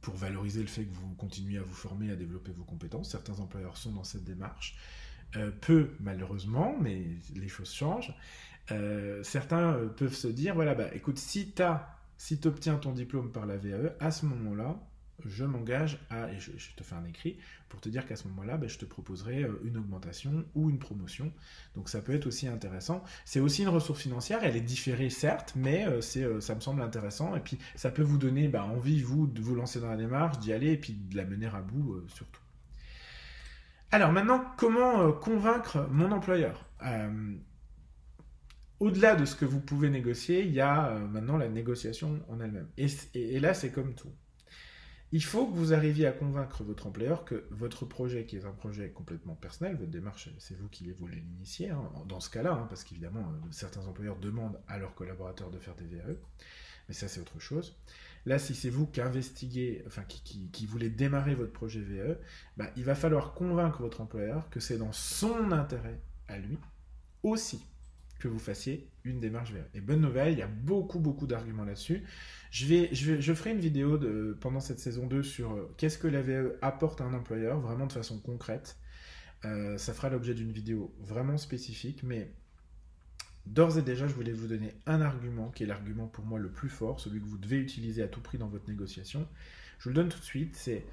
pour 0.00 0.14
valoriser 0.14 0.60
le 0.60 0.66
fait 0.66 0.84
que 0.84 0.94
vous 0.94 1.14
continuez 1.14 1.58
à 1.58 1.62
vous 1.62 1.74
former, 1.74 2.10
à 2.10 2.16
développer 2.16 2.52
vos 2.52 2.64
compétences. 2.64 3.10
Certains 3.10 3.38
employeurs 3.40 3.76
sont 3.76 3.92
dans 3.92 4.04
cette 4.04 4.24
démarche. 4.24 4.76
Euh, 5.36 5.50
peu, 5.50 5.90
malheureusement, 6.00 6.76
mais 6.80 7.06
les 7.34 7.48
choses 7.48 7.72
changent. 7.72 8.14
certains 9.22 9.74
peuvent 9.96 10.14
se 10.14 10.28
dire, 10.28 10.54
voilà, 10.54 10.74
bah, 10.74 10.94
écoute, 10.94 11.18
si 11.18 11.52
tu 11.52 11.62
si 12.16 12.40
obtiens 12.44 12.76
ton 12.76 12.92
diplôme 12.92 13.32
par 13.32 13.46
la 13.46 13.56
VAE, 13.56 13.94
à 14.00 14.10
ce 14.10 14.26
moment-là, 14.26 14.78
je 15.24 15.44
m'engage 15.44 15.98
à, 16.10 16.30
et 16.32 16.38
je, 16.38 16.50
te 16.76 16.82
fais 16.82 16.94
un 16.94 17.04
écrit 17.04 17.38
pour 17.68 17.80
te 17.80 17.88
dire 17.88 18.06
qu'à 18.06 18.16
ce 18.16 18.28
moment-là, 18.28 18.56
ben, 18.56 18.68
je 18.68 18.78
te 18.78 18.84
proposerai 18.84 19.44
euh, 19.44 19.60
une 19.64 19.76
augmentation 19.76 20.44
ou 20.54 20.70
une 20.70 20.78
promotion. 20.78 21.32
Donc 21.74 21.88
ça 21.88 22.00
peut 22.00 22.14
être 22.14 22.26
aussi 22.26 22.46
intéressant. 22.48 23.02
C'est 23.24 23.40
aussi 23.40 23.62
une 23.62 23.68
ressource 23.68 24.00
financière, 24.00 24.40
elle 24.42 24.56
est 24.56 24.60
différée 24.60 25.10
certes, 25.10 25.54
mais 25.56 25.86
euh, 25.86 26.00
euh, 26.16 26.40
ça 26.40 26.54
me 26.54 26.60
semble 26.60 26.82
intéressant. 26.82 27.36
Et 27.36 27.40
puis 27.40 27.58
ça 27.74 27.90
peut 27.90 28.02
vous 28.02 28.18
donner 28.18 28.48
ben, 28.48 28.62
envie, 28.62 29.00
vous, 29.02 29.26
de 29.26 29.40
vous 29.40 29.54
lancer 29.54 29.80
dans 29.80 29.88
la 29.88 29.96
démarche, 29.96 30.38
d'y 30.38 30.52
aller 30.52 30.72
et 30.72 30.78
puis 30.78 30.92
de 30.94 31.16
la 31.16 31.24
mener 31.24 31.46
à 31.46 31.60
bout 31.60 32.02
surtout. 32.08 32.40
Alors 33.90 34.10
maintenant, 34.10 34.44
comment 34.56 35.12
convaincre 35.12 35.86
mon 35.90 36.10
employeur? 36.10 36.68
Au-delà 38.80 39.14
de 39.14 39.24
ce 39.24 39.36
que 39.36 39.44
vous 39.44 39.60
pouvez 39.60 39.88
négocier, 39.88 40.42
il 40.42 40.52
y 40.52 40.60
a 40.60 40.98
maintenant 40.98 41.36
la 41.36 41.48
négociation 41.48 42.20
en 42.28 42.40
elle-même. 42.40 42.68
et 42.76 43.38
là, 43.38 43.54
c'est 43.54 43.70
comme 43.70 43.94
tout. 43.94 44.10
Il 45.14 45.22
faut 45.22 45.46
que 45.46 45.54
vous 45.54 45.72
arriviez 45.72 46.08
à 46.08 46.10
convaincre 46.10 46.64
votre 46.64 46.88
employeur 46.88 47.24
que 47.24 47.44
votre 47.52 47.84
projet, 47.84 48.24
qui 48.24 48.34
est 48.34 48.46
un 48.46 48.50
projet 48.50 48.90
complètement 48.90 49.36
personnel, 49.36 49.76
votre 49.76 49.92
démarche, 49.92 50.28
c'est 50.38 50.58
vous 50.58 50.66
qui 50.66 50.90
voulez 50.90 51.20
l'initier, 51.20 51.70
hein, 51.70 51.88
dans 52.08 52.18
ce 52.18 52.28
cas-là, 52.30 52.52
hein, 52.52 52.66
parce 52.68 52.82
qu'évidemment, 52.82 53.20
euh, 53.20 53.46
certains 53.52 53.86
employeurs 53.86 54.18
demandent 54.18 54.58
à 54.66 54.76
leurs 54.76 54.92
collaborateurs 54.96 55.52
de 55.52 55.60
faire 55.60 55.76
des 55.76 55.84
VAE, 55.84 56.16
mais 56.88 56.94
ça 56.94 57.06
c'est 57.06 57.20
autre 57.20 57.38
chose. 57.38 57.78
Là, 58.26 58.40
si 58.40 58.56
c'est 58.56 58.70
vous 58.70 58.88
qui 58.88 59.00
investiguez, 59.00 59.84
qui, 60.50 60.66
voulez 60.66 60.90
démarrer 60.90 61.36
votre 61.36 61.52
projet 61.52 61.78
VAE, 61.78 62.16
bah, 62.56 62.66
il 62.76 62.82
va 62.82 62.96
falloir 62.96 63.34
convaincre 63.34 63.82
votre 63.82 64.00
employeur 64.00 64.50
que 64.50 64.58
c'est 64.58 64.78
dans 64.78 64.92
son 64.92 65.52
intérêt 65.52 66.00
à 66.26 66.38
lui 66.38 66.58
aussi 67.22 67.64
que 68.18 68.28
vous 68.28 68.38
fassiez 68.38 68.88
une 69.04 69.20
démarche 69.20 69.52
VAE. 69.52 69.68
Et 69.74 69.80
bonne 69.80 70.00
nouvelle, 70.00 70.32
il 70.32 70.38
y 70.38 70.42
a 70.42 70.46
beaucoup, 70.46 70.98
beaucoup 70.98 71.26
d'arguments 71.26 71.64
là-dessus. 71.64 72.04
Je, 72.50 72.66
vais, 72.66 72.88
je, 72.92 73.20
je 73.20 73.34
ferai 73.34 73.50
une 73.50 73.60
vidéo 73.60 74.00
pendant 74.40 74.60
cette 74.60 74.78
saison 74.78 75.06
2 75.06 75.22
sur 75.22 75.52
euh, 75.52 75.74
qu'est-ce 75.76 75.98
que 75.98 76.08
la 76.08 76.22
VAE 76.22 76.52
apporte 76.62 77.00
à 77.00 77.04
un 77.04 77.14
employeur, 77.14 77.60
vraiment 77.60 77.86
de 77.86 77.92
façon 77.92 78.18
concrète. 78.18 78.78
Euh, 79.44 79.76
ça 79.76 79.92
fera 79.92 80.08
l'objet 80.08 80.34
d'une 80.34 80.52
vidéo 80.52 80.94
vraiment 81.00 81.36
spécifique, 81.36 82.02
mais 82.02 82.30
d'ores 83.46 83.78
et 83.78 83.82
déjà, 83.82 84.06
je 84.06 84.14
voulais 84.14 84.32
vous 84.32 84.46
donner 84.46 84.72
un 84.86 85.00
argument 85.02 85.50
qui 85.50 85.64
est 85.64 85.66
l'argument 85.66 86.06
pour 86.06 86.24
moi 86.24 86.38
le 86.38 86.50
plus 86.50 86.70
fort, 86.70 87.00
celui 87.00 87.20
que 87.20 87.26
vous 87.26 87.38
devez 87.38 87.58
utiliser 87.58 88.02
à 88.02 88.08
tout 88.08 88.20
prix 88.20 88.38
dans 88.38 88.48
votre 88.48 88.68
négociation. 88.68 89.28
Je 89.78 89.84
vous 89.84 89.90
le 89.90 89.96
donne 89.96 90.08
tout 90.08 90.18
de 90.18 90.24
suite, 90.24 90.56
c'est 90.56 90.84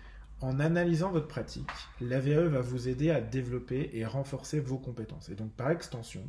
en 0.42 0.60
analysant 0.60 1.12
votre 1.12 1.28
pratique, 1.28 1.70
la 2.02 2.20
VAE 2.20 2.48
va 2.48 2.62
vous 2.62 2.90
aider 2.90 3.12
à 3.12 3.22
développer 3.22 3.92
et 3.94 4.06
renforcer 4.06 4.60
vos 4.60 4.80
compétences. 4.80 5.30
Et 5.30 5.36
donc, 5.36 5.54
par 5.54 5.70
extension, 5.70 6.28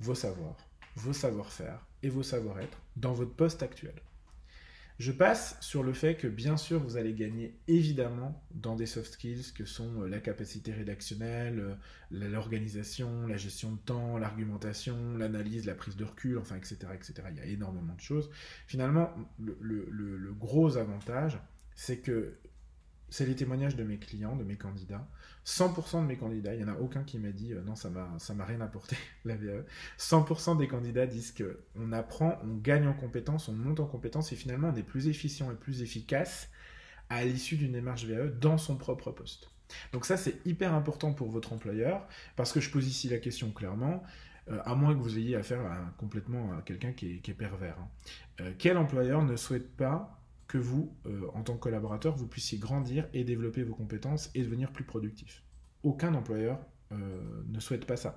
vos 0.00 0.14
savoirs, 0.14 0.56
vos 0.94 1.12
savoir-faire 1.12 1.86
et 2.02 2.08
vos 2.08 2.22
savoir-être 2.22 2.78
dans 2.96 3.12
votre 3.12 3.34
poste 3.34 3.62
actuel. 3.62 3.94
Je 4.98 5.12
passe 5.12 5.58
sur 5.60 5.82
le 5.82 5.92
fait 5.92 6.14
que 6.16 6.26
bien 6.26 6.56
sûr 6.56 6.80
vous 6.80 6.96
allez 6.96 7.12
gagner 7.12 7.54
évidemment 7.68 8.42
dans 8.54 8.76
des 8.76 8.86
soft 8.86 9.12
skills 9.12 9.52
que 9.54 9.66
sont 9.66 10.02
euh, 10.02 10.08
la 10.08 10.20
capacité 10.20 10.72
rédactionnelle, 10.72 11.60
euh, 11.60 12.28
l'organisation, 12.30 13.26
la 13.26 13.36
gestion 13.36 13.72
de 13.72 13.78
temps, 13.78 14.16
l'argumentation, 14.16 15.18
l'analyse, 15.18 15.66
la 15.66 15.74
prise 15.74 15.96
de 15.96 16.04
recul, 16.04 16.38
enfin 16.38 16.56
etc., 16.56 16.78
etc. 16.94 17.14
Il 17.30 17.36
y 17.36 17.40
a 17.40 17.44
énormément 17.44 17.94
de 17.94 18.00
choses. 18.00 18.30
Finalement, 18.66 19.10
le, 19.38 19.86
le 19.90 20.32
gros 20.32 20.78
avantage, 20.78 21.38
c'est 21.74 21.98
que 21.98 22.38
c'est 23.08 23.26
les 23.26 23.36
témoignages 23.36 23.76
de 23.76 23.84
mes 23.84 23.98
clients, 23.98 24.36
de 24.36 24.44
mes 24.44 24.56
candidats. 24.56 25.08
100% 25.44 26.02
de 26.02 26.06
mes 26.06 26.16
candidats, 26.16 26.54
il 26.54 26.64
n'y 26.64 26.70
en 26.70 26.74
a 26.74 26.78
aucun 26.78 27.04
qui 27.04 27.18
m'a 27.18 27.30
dit 27.30 27.52
euh, 27.52 27.62
non, 27.62 27.76
ça 27.76 27.88
m'a, 27.88 28.08
m'a 28.34 28.44
rien 28.44 28.60
apporté, 28.60 28.96
la 29.24 29.36
VAE. 29.36 29.64
100% 29.98 30.58
des 30.58 30.68
candidats 30.68 31.06
disent 31.06 31.32
que 31.32 31.60
on 31.76 31.92
apprend, 31.92 32.38
on 32.42 32.56
gagne 32.56 32.86
en 32.88 32.94
compétences, 32.94 33.48
on 33.48 33.52
monte 33.52 33.80
en 33.80 33.86
compétences 33.86 34.32
et 34.32 34.36
finalement 34.36 34.70
on 34.74 34.76
est 34.76 34.82
plus 34.82 35.08
efficient 35.08 35.50
et 35.50 35.54
plus 35.54 35.82
efficace 35.82 36.50
à 37.08 37.24
l'issue 37.24 37.56
d'une 37.56 37.72
démarche 37.72 38.04
VAE 38.04 38.28
dans 38.28 38.58
son 38.58 38.76
propre 38.76 39.12
poste. 39.12 39.50
Donc 39.92 40.04
ça, 40.06 40.16
c'est 40.16 40.44
hyper 40.46 40.74
important 40.74 41.12
pour 41.12 41.30
votre 41.30 41.52
employeur 41.52 42.06
parce 42.36 42.52
que 42.52 42.60
je 42.60 42.70
pose 42.70 42.86
ici 42.86 43.08
la 43.08 43.18
question 43.18 43.50
clairement. 43.50 44.02
Euh, 44.48 44.60
à 44.64 44.76
moins 44.76 44.94
que 44.94 45.00
vous 45.00 45.18
ayez 45.18 45.34
affaire 45.34 45.60
à, 45.60 45.92
complètement 45.98 46.52
à 46.56 46.62
quelqu'un 46.62 46.92
qui 46.92 47.20
est, 47.24 47.34
pervers. 47.34 47.76
Hein. 47.80 47.88
Euh, 48.42 48.52
quel 48.56 48.78
employeur 48.78 49.24
ne 49.24 49.34
souhaite 49.34 49.76
pas 49.76 50.20
que 50.48 50.58
vous, 50.58 50.94
euh, 51.06 51.26
en 51.34 51.42
tant 51.42 51.54
que 51.54 51.60
collaborateur, 51.60 52.16
vous 52.16 52.26
puissiez 52.26 52.58
grandir 52.58 53.08
et 53.12 53.24
développer 53.24 53.62
vos 53.62 53.74
compétences 53.74 54.30
et 54.34 54.42
devenir 54.42 54.72
plus 54.72 54.84
productif. 54.84 55.42
Aucun 55.82 56.14
employeur 56.14 56.58
euh, 56.92 57.42
ne 57.48 57.60
souhaite 57.60 57.84
pas 57.84 57.96
ça. 57.96 58.16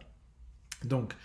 Donc, 0.84 1.16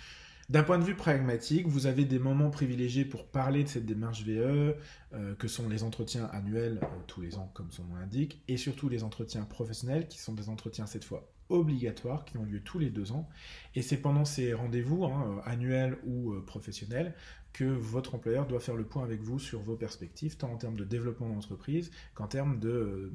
d'un 0.50 0.62
point 0.62 0.78
de 0.78 0.84
vue 0.84 0.96
pragmatique, 0.96 1.66
vous 1.66 1.86
avez 1.86 2.04
des 2.04 2.18
moments 2.18 2.50
privilégiés 2.50 3.04
pour 3.04 3.26
parler 3.26 3.64
de 3.64 3.68
cette 3.68 3.86
démarche 3.86 4.24
VE, 4.24 4.76
euh, 5.12 5.34
que 5.36 5.48
sont 5.48 5.68
les 5.68 5.82
entretiens 5.82 6.26
annuels 6.26 6.80
tous 7.06 7.20
les 7.20 7.36
ans, 7.36 7.50
comme 7.54 7.70
son 7.70 7.84
nom 7.84 7.96
l'indique, 7.96 8.42
et 8.48 8.56
surtout 8.56 8.88
les 8.88 9.04
entretiens 9.04 9.44
professionnels, 9.44 10.08
qui 10.08 10.18
sont 10.18 10.34
des 10.34 10.48
entretiens 10.48 10.86
cette 10.86 11.04
fois 11.04 11.30
obligatoires 11.50 12.24
qui 12.24 12.38
ont 12.38 12.44
lieu 12.44 12.60
tous 12.60 12.78
les 12.78 12.88
deux 12.88 13.12
ans. 13.12 13.28
Et 13.74 13.82
c'est 13.82 13.98
pendant 13.98 14.24
ces 14.24 14.54
rendez-vous, 14.54 15.04
hein, 15.04 15.42
annuels 15.44 15.98
ou 16.06 16.34
professionnels, 16.46 17.14
que 17.54 17.64
votre 17.64 18.14
employeur 18.16 18.46
doit 18.46 18.60
faire 18.60 18.74
le 18.74 18.84
point 18.84 19.04
avec 19.04 19.22
vous 19.22 19.38
sur 19.38 19.60
vos 19.60 19.76
perspectives, 19.76 20.36
tant 20.36 20.52
en 20.52 20.56
termes 20.56 20.76
de 20.76 20.84
développement 20.84 21.28
d'entreprise 21.28 21.90
qu'en 22.14 22.26
termes 22.26 22.58
de, 22.60 23.10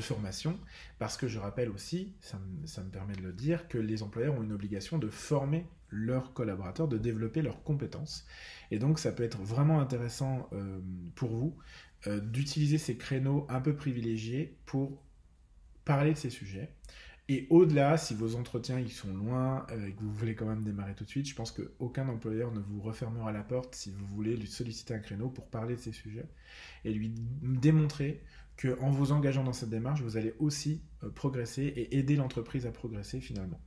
formation. 0.00 0.58
Parce 0.98 1.16
que 1.16 1.26
je 1.26 1.38
rappelle 1.38 1.70
aussi, 1.70 2.14
ça 2.20 2.38
me, 2.38 2.66
ça 2.66 2.82
me, 2.82 2.90
permet 2.90 3.14
de 3.14 3.22
le 3.22 3.32
dire, 3.32 3.68
que 3.68 3.78
les 3.78 4.02
employeurs 4.02 4.34
ont 4.34 4.42
une 4.42 4.52
obligation 4.52 4.98
de 4.98 5.08
former 5.08 5.66
leurs 5.88 6.32
collaborateurs 6.32 6.88
de 6.88 6.98
développer 6.98 7.42
leurs 7.42 7.62
compétences. 7.64 8.26
Et 8.70 8.78
donc 8.78 8.98
ça 8.98 9.12
peut 9.12 9.24
être 9.24 9.38
vraiment 9.38 9.80
intéressant 9.80 10.48
pour 11.16 11.30
vous 11.30 11.56
d'utiliser 12.06 12.78
ces 12.78 12.96
créneaux 12.96 13.46
un 13.50 13.60
peu 13.60 13.74
privilégiés 13.74 14.56
pour 14.64 15.02
parler 15.84 16.12
de 16.12 16.18
ces 16.18 16.30
sujets. 16.30 16.72
Et 17.30 17.46
au-delà, 17.48 17.96
si 17.96 18.12
vos 18.12 18.34
entretiens 18.34 18.80
ils 18.80 18.90
sont 18.90 19.14
loin 19.14 19.64
euh, 19.70 19.86
et 19.86 19.92
que 19.92 20.00
vous 20.00 20.12
voulez 20.12 20.34
quand 20.34 20.46
même 20.46 20.64
démarrer 20.64 20.96
tout 20.96 21.04
de 21.04 21.08
suite, 21.08 21.28
je 21.28 21.34
pense 21.36 21.52
qu'aucun 21.52 22.08
employeur 22.08 22.50
ne 22.50 22.58
vous 22.58 22.80
refermera 22.80 23.30
la 23.30 23.44
porte 23.44 23.76
si 23.76 23.92
vous 23.92 24.04
voulez 24.04 24.36
lui 24.36 24.48
solliciter 24.48 24.94
un 24.94 24.98
créneau 24.98 25.28
pour 25.28 25.46
parler 25.46 25.76
de 25.76 25.80
ces 25.80 25.92
sujets 25.92 26.26
et 26.84 26.92
lui 26.92 27.14
démontrer 27.40 28.20
qu'en 28.60 28.90
vous 28.90 29.12
engageant 29.12 29.44
dans 29.44 29.52
cette 29.52 29.70
démarche, 29.70 30.02
vous 30.02 30.16
allez 30.16 30.34
aussi 30.40 30.82
euh, 31.04 31.10
progresser 31.10 31.62
et 31.62 31.98
aider 31.98 32.16
l'entreprise 32.16 32.66
à 32.66 32.72
progresser 32.72 33.20
finalement. 33.20 33.60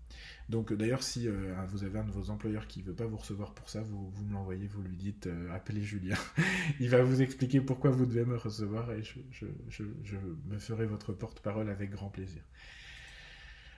Donc 0.49 0.73
d'ailleurs, 0.73 1.01
si 1.01 1.29
euh, 1.29 1.55
vous 1.69 1.85
avez 1.85 1.99
un 1.99 2.03
de 2.03 2.11
vos 2.11 2.31
employeurs 2.31 2.67
qui 2.67 2.81
ne 2.81 2.87
veut 2.87 2.95
pas 2.95 3.05
vous 3.05 3.15
recevoir 3.15 3.53
pour 3.53 3.69
ça, 3.69 3.81
vous, 3.81 4.09
vous 4.09 4.25
me 4.25 4.33
l'envoyez, 4.33 4.67
vous 4.67 4.81
lui 4.81 4.97
dites 4.97 5.29
appelez 5.53 5.83
Julien. 5.83 6.17
Il 6.81 6.89
va 6.89 7.01
vous 7.01 7.21
expliquer 7.21 7.61
pourquoi 7.61 7.91
vous 7.91 8.05
devez 8.05 8.25
me 8.25 8.35
recevoir 8.35 8.91
et 8.91 9.03
je, 9.03 9.45
je 9.69 10.17
me 10.49 10.59
ferai 10.59 10.85
votre 10.85 11.13
porte-parole 11.13 11.69
avec 11.69 11.91
grand 11.91 12.09
plaisir. 12.09 12.41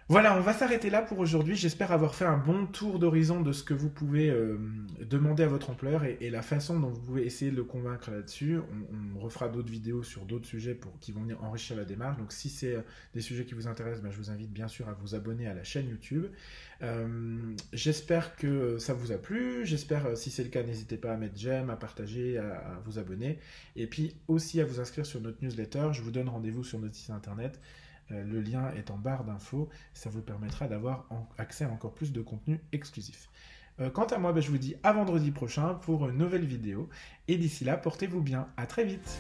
Voilà, 0.07 0.37
on 0.37 0.41
va 0.41 0.53
s'arrêter 0.53 0.91
là 0.91 1.01
pour 1.01 1.17
aujourd'hui. 1.17 1.55
J'espère 1.55 1.91
avoir 1.91 2.13
fait 2.13 2.25
un 2.25 2.37
bon 2.37 2.67
tour 2.67 2.99
d'horizon 2.99 3.41
de 3.41 3.51
ce 3.51 3.63
que 3.63 3.73
vous 3.73 3.89
pouvez 3.89 4.29
euh, 4.29 4.59
demander 5.01 5.41
à 5.41 5.47
votre 5.47 5.71
employeur 5.71 6.03
et, 6.03 6.29
la 6.29 6.43
façon 6.43 6.79
dont 6.79 6.89
vous 6.89 7.01
pouvez 7.01 7.25
essayer 7.25 7.49
de 7.49 7.55
le 7.55 7.63
convaincre 7.63 8.11
là-dessus. 8.11 8.59
On, 9.15 9.19
refera 9.19 9.49
d'autres 9.49 9.71
vidéos 9.71 10.03
sur 10.03 10.25
d'autres 10.25 10.45
sujets 10.45 10.75
pour, 10.75 10.99
qui 10.99 11.11
vont 11.11 11.21
venir 11.21 11.43
enrichir 11.43 11.75
la 11.75 11.85
démarche. 11.85 12.19
Donc 12.19 12.33
si 12.33 12.49
c'est 12.49 12.75
euh, 12.75 12.81
des 13.15 13.21
sujets 13.21 13.45
qui 13.45 13.55
vous 13.55 13.67
intéressent, 13.67 14.03
ben, 14.03 14.11
je 14.11 14.17
vous 14.17 14.29
invite 14.29 14.51
bien 14.51 14.67
sûr 14.67 14.87
à 14.87 14.93
vous 14.93 15.15
abonner 15.15 15.47
à 15.47 15.55
la 15.55 15.63
chaîne 15.63 15.89
YouTube. 15.89 16.27
Euh, 16.83 17.55
j'espère 17.73 18.35
que 18.35 18.77
ça 18.77 18.93
vous 18.93 19.11
a 19.11 19.17
plu. 19.17 19.65
J'espère, 19.65 20.15
si 20.15 20.29
c'est 20.29 20.43
le 20.43 20.49
cas, 20.49 20.61
n'hésitez 20.61 20.97
pas 20.97 21.13
à 21.13 21.17
mettre 21.17 21.35
j'aime, 21.35 21.71
à 21.71 21.75
partager, 21.77 22.37
à, 22.37 22.57
à 22.57 22.79
vous 22.85 22.99
abonner. 22.99 23.39
Et 23.75 23.87
puis 23.87 24.15
aussi 24.27 24.61
à 24.61 24.65
vous 24.65 24.79
inscrire 24.79 25.07
sur 25.07 25.19
notre 25.19 25.43
newsletter. 25.43 25.87
Je 25.93 26.03
vous 26.03 26.11
donne 26.11 26.29
rendez-vous 26.29 26.63
sur 26.63 26.77
notre 26.77 26.93
site 26.93 27.09
internet. 27.09 27.59
Euh, 28.11 28.23
le 28.23 28.41
lien 28.41 28.71
est 28.75 28.91
en 28.91 28.97
barre 28.97 29.23
d'infos. 29.23 29.69
Ça 29.93 30.09
vous 30.09 30.21
permettra 30.21 30.67
d'avoir 30.67 31.07
accès 31.37 31.65
à 31.65 31.69
encore 31.69 31.93
plus 31.93 32.11
de 32.11 32.21
contenu 32.21 32.59
exclusif. 32.71 33.29
Euh, 33.79 33.89
quant 33.89 34.05
à 34.05 34.17
moi, 34.17 34.31
ben, 34.31 34.41
je 34.41 34.49
vous 34.49 34.57
dis 34.57 34.75
à 34.83 34.93
vendredi 34.93 35.31
prochain 35.31 35.75
pour 35.75 36.07
une 36.07 36.17
nouvelle 36.17 36.45
vidéo. 36.45 36.89
Et 37.27 37.37
d'ici 37.37 37.65
là, 37.65 37.77
portez-vous 37.77 38.21
bien. 38.21 38.47
À 38.57 38.65
très 38.67 38.85
vite. 38.85 39.19